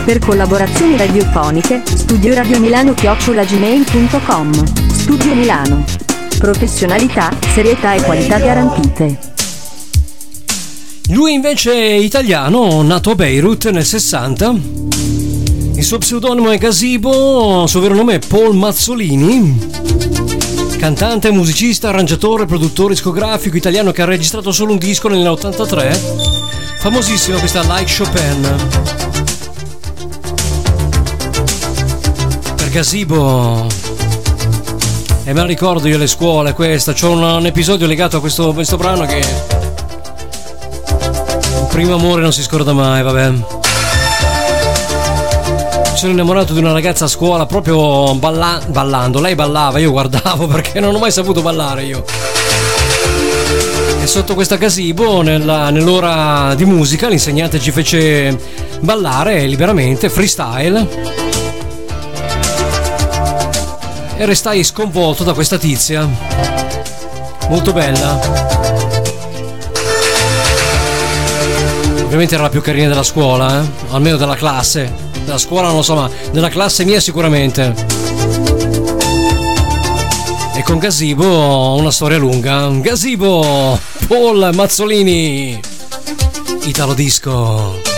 Per 0.05 0.19
collaborazioni 0.19 0.99
radiofoniche, 0.99 1.81
studio 1.87 2.35
Radio 2.35 2.61
Milano 2.61 2.93
chiocciolagmail.com. 2.93 4.93
Studio 4.93 5.35
Milano. 5.35 5.83
Professionalità, 6.39 7.35
serietà 7.55 7.95
e 7.95 8.03
qualità 8.03 8.39
garantite. 8.39 9.19
Lui 11.09 11.33
invece 11.33 11.73
è 11.73 11.95
italiano, 11.95 12.83
nato 12.83 13.13
a 13.13 13.15
Beirut 13.15 13.71
nel 13.71 13.87
60. 13.87 14.55
Il 15.75 15.83
suo 15.83 15.97
pseudonimo 15.97 16.51
è 16.51 16.59
Gasibo, 16.59 17.63
il 17.63 17.69
suo 17.71 17.81
vero 17.81 17.95
nome 17.95 18.17
è 18.17 18.19
Paul 18.19 18.55
Mazzolini. 18.55 19.71
Cantante, 20.77 21.31
musicista, 21.31 21.89
arrangiatore, 21.89 22.45
produttore 22.45 22.93
discografico 22.93 23.57
italiano 23.57 23.91
che 23.91 24.03
ha 24.03 24.07
registrato 24.07 24.53
solo 24.53 24.73
un 24.73 24.79
disco 24.79 25.09
nell'83. 25.09 25.99
Famosissima 26.79 27.39
questa 27.39 27.63
Like 27.63 27.91
Chopin. 27.97 29.14
Gasibo. 32.75 33.69
E 35.23 35.33
me 35.33 35.41
la 35.41 35.47
ricordo 35.47 35.87
io 35.87 35.95
alle 35.95 36.09
scuole 36.09 36.55
questa, 36.55 36.93
c'ho 36.93 37.11
un, 37.11 37.23
un 37.23 37.47
episodio 37.47 37.87
legato 37.87 38.17
a 38.17 38.21
questo, 38.21 38.53
questo 38.53 38.77
brano 38.77 39.07
che 39.07 39.19
il 39.19 39.27
primo 41.69 41.95
amore 41.95 42.21
non 42.23 42.33
si 42.33 42.43
scorda 42.43 42.73
mai, 42.73 43.05
vabbè. 43.05 43.33
Sono 45.95 46.11
innamorato 46.11 46.53
di 46.53 46.59
una 46.59 46.73
ragazza 46.73 47.05
a 47.05 47.09
scuola 47.09 47.47
proprio 47.47 48.13
balla- 48.17 48.61
ballando. 48.67 49.21
Lei 49.21 49.37
ballava, 49.37 49.79
io 49.79 49.93
guardavo 49.93 50.49
perché 50.53 50.81
non 50.81 50.93
ho 50.97 50.99
mai 50.99 51.13
saputo 51.13 51.43
ballare 51.43 51.85
io. 51.85 52.05
E 54.03 54.07
sotto 54.09 54.35
questa 54.35 54.57
gazebo, 54.57 55.23
nella- 55.23 55.71
nell'ora 55.71 56.57
di 56.57 56.65
musica, 56.65 57.07
l'insegnante 57.07 57.61
ci 57.61 57.71
fece 57.71 58.37
ballare 58.81 59.47
liberamente, 59.47 60.11
freestyle. 60.11 61.24
Restai 64.25 64.65
sconvolto 64.65 65.23
da 65.23 65.35
questa 65.35 65.59
tizia. 65.59 66.09
Molto 67.51 67.75
bella. 67.75 68.19
Ovviamente 72.03 72.33
era 72.35 72.45
la 72.45 72.49
più 72.49 72.63
carina 72.63 72.89
della 72.89 73.03
scuola, 73.03 73.61
eh? 73.61 73.67
almeno 73.91 74.17
della 74.17 74.35
classe. 74.35 74.91
Della 75.25 75.37
scuola 75.37 75.67
non 75.67 75.77
lo 75.77 75.83
so, 75.83 75.95
ma 75.95 76.11
della 76.33 76.49
classe 76.49 76.87
mia 76.87 77.01
sicuramente. 77.01 77.75
E 80.55 80.63
con 80.63 80.79
Gazebo 80.79 81.75
una 81.75 81.91
storia 81.91 82.17
lunga. 82.17 82.71
Gazebo, 82.81 83.79
Paul 84.09 84.51
Mazzolini, 84.55 85.61
Italo 86.63 86.95
Disco. 86.95 87.94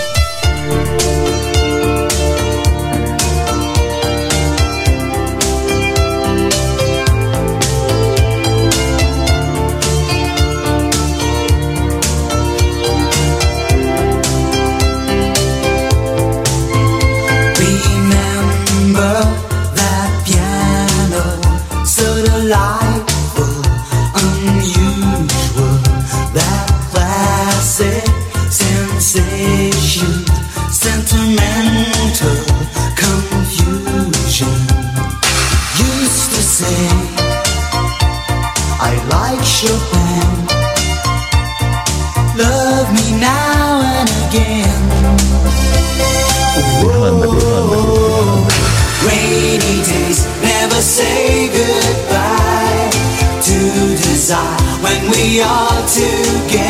We 55.10 55.40
are 55.40 55.86
together. 55.86 56.65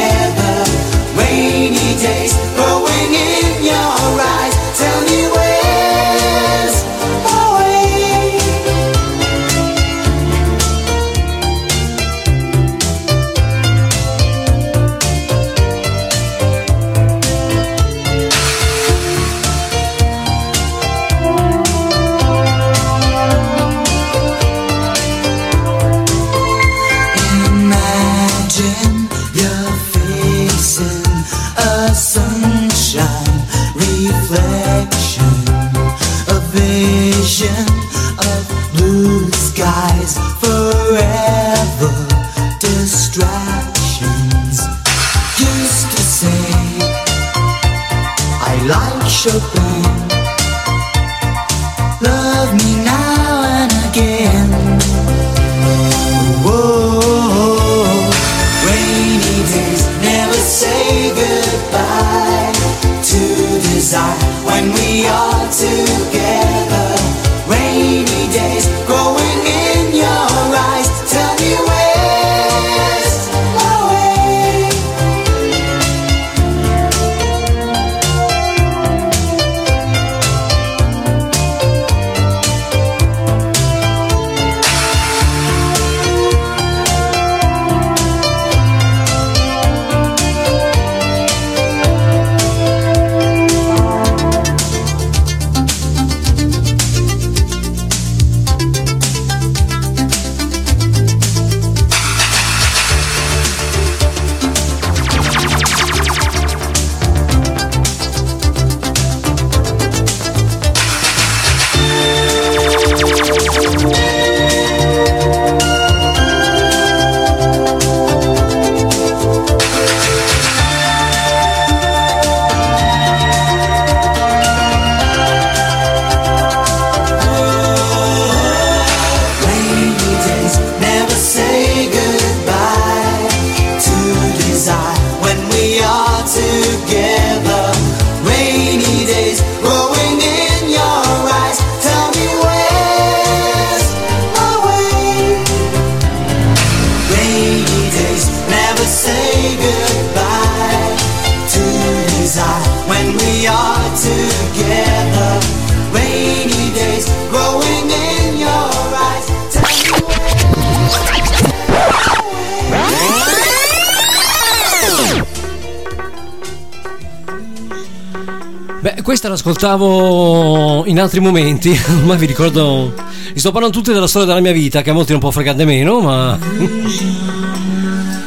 Questa 169.56 169.76
l'ascoltavo 169.76 170.84
in 170.86 171.00
altri 171.00 171.20
momenti, 171.20 171.78
ma 172.04 172.14
vi 172.14 172.26
ricordo. 172.26 172.92
Vi 173.32 173.40
sto 173.40 173.50
parlando 173.52 173.76
tutte 173.76 173.92
della 173.92 174.06
storia 174.06 174.28
della 174.28 174.40
mia 174.40 174.52
vita, 174.52 174.82
che 174.82 174.90
a 174.90 174.92
molti 174.92 175.12
non 175.12 175.20
può 175.20 175.30
fregare 175.30 175.64
meno, 175.64 176.00
ma. 176.00 176.38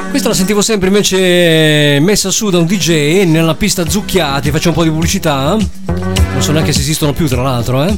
Questa 0.09 0.27
la 0.27 0.33
sentivo 0.33 0.61
sempre 0.61 0.87
invece 0.87 1.99
messa 2.01 2.31
su 2.31 2.49
da 2.49 2.57
un 2.57 2.65
DJ 2.65 3.25
nella 3.25 3.53
pista 3.53 3.87
Zucchiati, 3.87 4.49
faccio 4.49 4.69
un 4.69 4.73
po' 4.73 4.83
di 4.83 4.89
pubblicità. 4.89 5.55
Non 5.55 6.41
so 6.41 6.51
neanche 6.51 6.73
se 6.73 6.79
esistono 6.79 7.13
più, 7.13 7.27
tra 7.27 7.43
l'altro, 7.43 7.83
eh. 7.83 7.97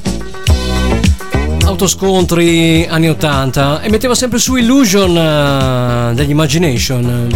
Autoscontri 1.64 2.86
anni 2.90 3.10
80 3.10 3.82
e 3.82 3.90
metteva 3.90 4.14
sempre 4.14 4.40
su 4.40 4.58
Illusion 4.58 5.18
eh, 5.18 6.14
degli 6.16 6.32
Imagination. 6.32 7.30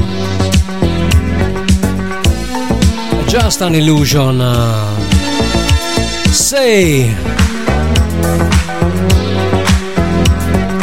Just 3.28 3.62
an 3.62 3.76
illusion. 3.76 5.05
Sei. 6.36 7.16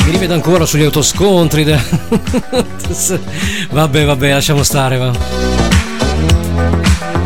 Mi 0.05 0.11
rivedo 0.11 0.33
ancora 0.35 0.65
sugli 0.65 0.83
autoscontri. 0.83 1.62
de- 1.65 1.79
vabbè, 3.70 4.05
vabbè, 4.07 4.33
lasciamo 4.33 4.62
stare, 4.62 4.97
va. 4.97 5.12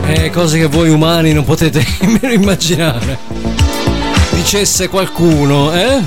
Eh, 0.08 0.30
cose 0.30 0.58
che 0.58 0.66
voi 0.66 0.88
umani 0.90 1.32
non 1.32 1.44
potete 1.44 1.84
nemmeno 2.02 2.32
immaginare. 2.32 3.16
Dicesse 4.30 4.88
qualcuno, 4.88 5.72
eh? 5.72 6.02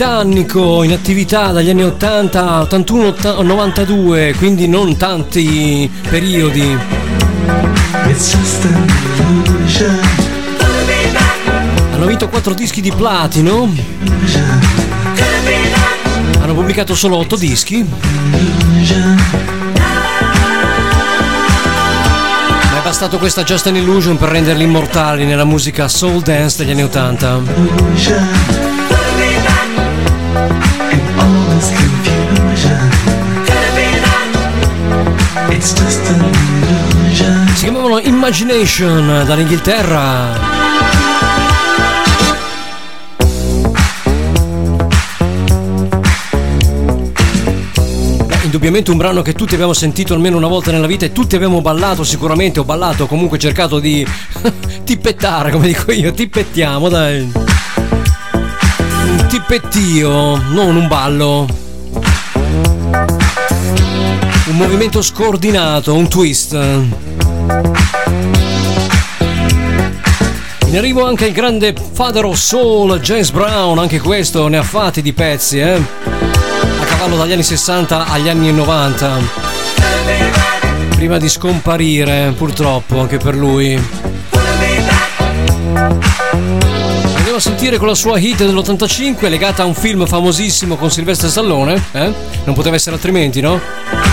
Britannico 0.00 0.82
in 0.82 0.92
attività 0.92 1.52
dagli 1.52 1.68
anni 1.68 1.84
80, 1.84 2.60
81, 2.62 3.06
80, 3.08 3.42
92, 3.42 4.34
quindi 4.38 4.66
non 4.66 4.96
tanti 4.96 5.90
periodi. 6.08 6.74
Hanno 11.92 12.06
vinto 12.06 12.30
4 12.30 12.54
dischi 12.54 12.80
di 12.80 12.90
platino. 12.90 13.70
Hanno 16.40 16.54
pubblicato 16.54 16.94
solo 16.94 17.16
8 17.18 17.36
dischi. 17.36 17.86
Ma 22.62 22.78
è 22.78 22.82
bastato 22.82 23.18
questa 23.18 23.42
Just 23.42 23.66
an 23.66 23.76
Illusion 23.76 24.16
per 24.16 24.30
renderli 24.30 24.64
immortali 24.64 25.26
nella 25.26 25.44
musica 25.44 25.88
soul 25.88 26.22
dance 26.22 26.56
degli 26.56 26.70
anni 26.70 26.84
80. 26.84 28.69
Si 35.60 37.64
chiamavano 37.64 37.98
Imagination 37.98 39.24
dall'Inghilterra. 39.26 40.38
Indubbiamente 48.42 48.90
un 48.90 48.96
brano 48.96 49.20
che 49.20 49.34
tutti 49.34 49.52
abbiamo 49.52 49.74
sentito 49.74 50.14
almeno 50.14 50.38
una 50.38 50.48
volta 50.48 50.72
nella 50.72 50.86
vita 50.86 51.04
e 51.04 51.12
tutti 51.12 51.36
abbiamo 51.36 51.60
ballato 51.60 52.04
sicuramente, 52.04 52.60
ho 52.60 52.64
ballato, 52.64 53.06
comunque 53.06 53.38
cercato 53.38 53.78
di 53.78 54.04
tippettare, 54.82 55.50
come 55.50 55.66
dico 55.66 55.92
io, 55.92 56.12
tippettiamo, 56.12 56.88
dai. 56.88 57.30
Un 58.32 59.26
tippettio, 59.28 60.36
non 60.36 60.76
un 60.76 60.88
ballo 60.88 61.46
un 64.50 64.56
movimento 64.56 65.00
scordinato, 65.00 65.94
un 65.94 66.08
twist. 66.08 66.52
In 70.66 70.76
arrivo 70.76 71.06
anche 71.06 71.26
il 71.26 71.32
grande 71.32 71.74
father 71.92 72.24
of 72.24 72.36
soul, 72.36 72.98
James 73.00 73.30
Brown, 73.30 73.78
anche 73.78 74.00
questo 74.00 74.48
ne 74.48 74.58
ha 74.58 74.62
fatti 74.62 75.02
di 75.02 75.12
pezzi, 75.12 75.60
eh? 75.60 75.74
A 75.74 76.84
cavallo 76.84 77.16
dagli 77.16 77.32
anni 77.32 77.42
60 77.42 78.06
agli 78.06 78.28
anni 78.28 78.52
90. 78.52 79.18
Prima 80.96 81.18
di 81.18 81.28
scomparire, 81.28 82.34
purtroppo, 82.36 83.00
anche 83.00 83.18
per 83.18 83.36
lui. 83.36 83.80
Andiamo 87.14 87.36
a 87.36 87.40
sentire 87.40 87.78
con 87.78 87.86
la 87.86 87.94
sua 87.94 88.18
hit 88.18 88.38
dell'85 88.38 89.28
legata 89.28 89.62
a 89.62 89.66
un 89.66 89.74
film 89.74 90.06
famosissimo 90.06 90.76
con 90.76 90.90
Sylvester 90.90 91.30
Stallone, 91.30 91.82
eh? 91.92 92.12
Non 92.44 92.54
poteva 92.54 92.74
essere 92.76 92.96
altrimenti, 92.96 93.40
no? 93.40 94.09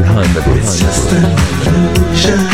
behind 0.00 0.32
the 0.34 0.40
behind 0.42 0.62
it's 0.62 0.78
just 0.78 1.12
an 1.12 1.24
illusion 1.66 2.48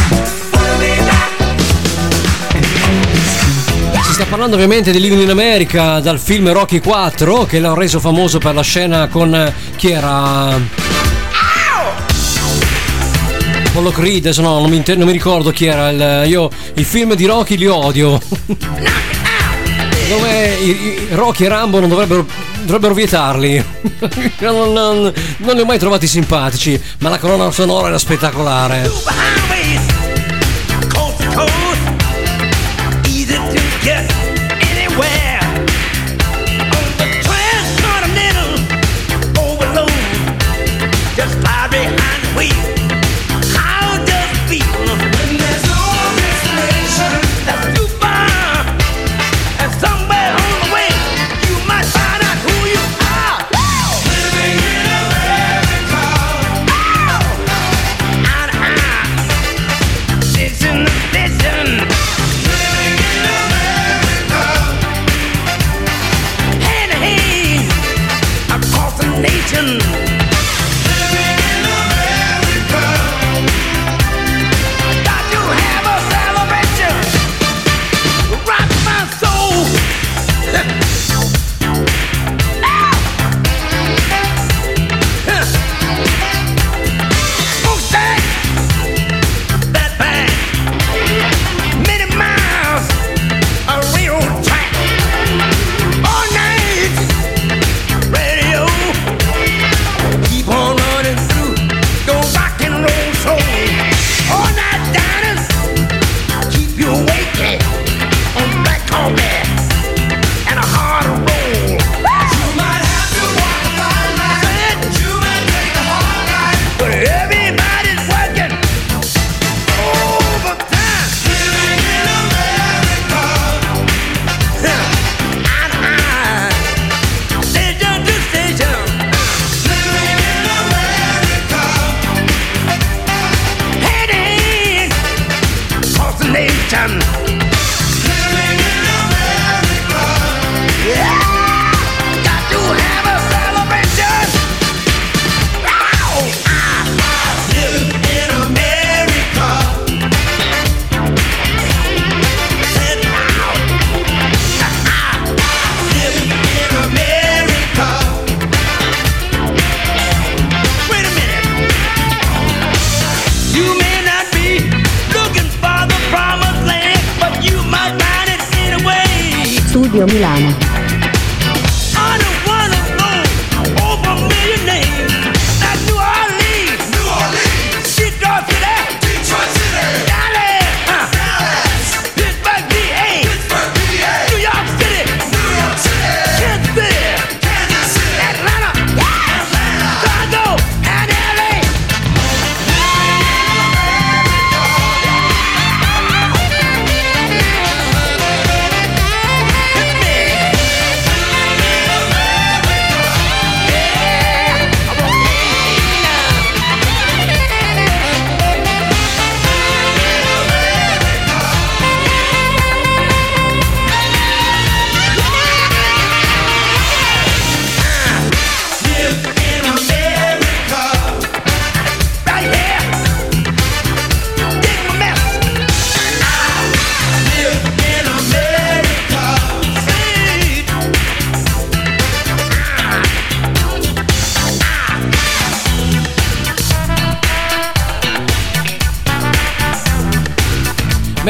sta 4.15 4.25
parlando 4.27 4.55
ovviamente 4.55 4.93
di 4.93 5.01
Living 5.01 5.23
in 5.23 5.31
America 5.31 5.99
dal 5.99 6.21
film 6.21 6.53
Rocky 6.53 6.79
4 6.79 7.47
che 7.47 7.59
l'ha 7.59 7.75
reso 7.75 7.99
famoso 7.99 8.39
per 8.39 8.55
la 8.55 8.63
scena 8.63 9.09
con 9.09 9.35
eh, 9.35 9.53
chi 9.77 9.91
era? 9.91 10.61
Apollo 13.67 13.91
Creed 13.91 14.27
no, 14.37 14.61
non 14.61 14.71
mi, 14.71 14.81
non 14.87 15.05
mi, 15.05 15.11
ricordo 15.11 15.51
chi 15.51 15.67
era 15.67 15.89
il, 15.89 16.29
io 16.29 16.49
i 16.75 16.85
film 16.85 17.15
di 17.15 17.27
Rocky 17.27 17.57
li 17.57 17.67
odio. 17.67 18.21
Dove 20.09 21.09
Rocky 21.11 21.45
e 21.47 21.49
Rambo 21.49 21.81
non 21.81 21.89
dovrebbero 21.89 22.25
dovrebbero 22.65 22.95
vietarli. 22.95 23.65
non, 24.41 24.73
non, 24.73 25.13
non 25.39 25.55
li 25.55 25.61
ho 25.61 25.65
mai 25.65 25.79
trovati 25.79 26.07
simpatici, 26.07 26.81
ma 26.99 27.09
la 27.09 27.19
colonna 27.19 27.51
sonora 27.51 27.89
era 27.89 27.99
spettacolare. 27.99 28.91
Ah, 29.05 29.54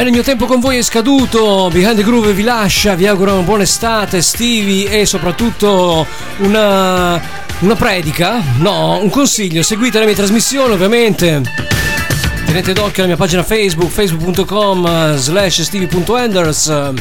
Bene, 0.04 0.18
il 0.18 0.22
mio 0.22 0.34
tempo 0.34 0.44
con 0.44 0.60
voi 0.60 0.76
è 0.76 0.82
scaduto. 0.82 1.70
Behind 1.72 1.96
the 1.96 2.02
Groove 2.02 2.34
vi 2.34 2.42
lascia. 2.42 2.94
Vi 2.94 3.06
auguro 3.06 3.32
una 3.32 3.40
buona 3.42 3.62
estate, 3.62 4.18
estivi 4.18 4.84
e 4.84 5.06
soprattutto 5.06 6.06
una, 6.40 7.18
una 7.60 7.74
predica. 7.74 8.42
No, 8.58 8.98
un 9.00 9.08
consiglio. 9.08 9.62
Seguite 9.62 9.98
le 9.98 10.04
mie 10.04 10.14
trasmissioni, 10.14 10.74
ovviamente. 10.74 11.40
Tenete 12.44 12.74
d'occhio 12.74 13.00
la 13.04 13.08
mia 13.08 13.16
pagina 13.16 13.42
Facebook, 13.42 13.90
facebook.com 13.90 15.16
slash 15.16 15.62
stevie.enders. 15.62 16.92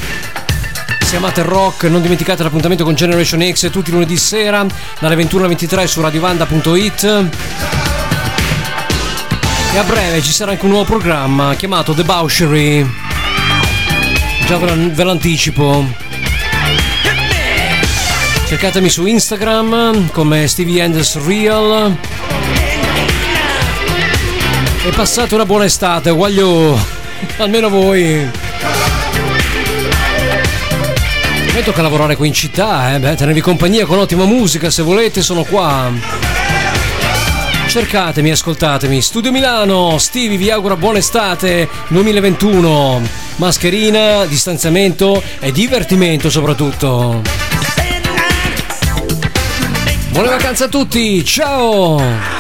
Se 1.02 1.16
amate 1.18 1.42
il 1.42 1.46
rock, 1.46 1.84
non 1.84 2.02
dimenticate 2.02 2.42
l'appuntamento 2.42 2.86
con 2.86 2.96
Generation 2.96 3.46
X 3.52 3.70
tutti 3.70 3.90
i 3.90 3.92
lunedì 3.92 4.16
sera 4.16 4.66
dalle 5.00 5.16
21 5.16 5.44
alle 5.44 5.50
23 5.50 5.88
su 5.88 6.00
radiovanda.it. 6.00 7.83
E 9.74 9.78
a 9.78 9.84
breve 9.84 10.22
ci 10.22 10.32
sarà 10.32 10.52
anche 10.52 10.66
un 10.66 10.70
nuovo 10.70 10.86
programma 10.86 11.56
chiamato 11.56 11.96
The 11.96 12.04
Bauchery. 12.04 12.88
Già 14.46 14.58
ve 14.58 15.04
l'anticipo. 15.04 15.84
Cercatemi 18.46 18.88
su 18.88 19.08
Instagram 19.08 20.12
come 20.12 20.48
Stevie 20.48 20.84
Anders 20.84 21.26
Real. 21.26 21.98
E 24.86 24.90
passate 24.92 25.34
una 25.34 25.46
buona 25.46 25.66
estate, 25.66 26.12
guaglio! 26.12 26.80
Almeno 27.38 27.70
voi! 27.70 28.30
Mi 31.52 31.64
tocca 31.64 31.82
lavorare 31.82 32.16
qui 32.16 32.28
in 32.28 32.34
città, 32.34 32.94
eh? 32.94 33.00
Beh, 33.00 33.16
tenervi 33.16 33.42
compagnia 33.42 33.88
con 33.88 33.98
ottima 33.98 34.26
musica, 34.26 34.70
se 34.70 34.84
volete 34.84 35.24
sono 35.24 35.44
qua. 35.44 36.23
Cercatemi, 37.74 38.30
ascoltatemi. 38.30 39.02
Studio 39.02 39.32
Milano, 39.32 39.98
Stevie 39.98 40.38
vi 40.38 40.52
augura 40.52 40.76
buona 40.76 41.00
estate 41.00 41.68
2021. 41.88 43.02
Mascherina, 43.38 44.26
distanziamento 44.26 45.20
e 45.40 45.52
divertimento 45.52 46.30
soprattutto. 46.30 47.24
Buone 50.10 50.30
vacanze 50.30 50.66
a 50.66 50.68
tutti, 50.68 51.26
ciao! 51.26 52.33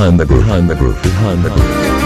Behind 0.00 0.18
the 0.18 0.24
groove, 0.24 0.46
behind 0.46 0.70
the 0.70 0.74
groove, 0.76 1.02
behind 1.02 1.44
the 1.44 1.50
groove. 1.50 1.99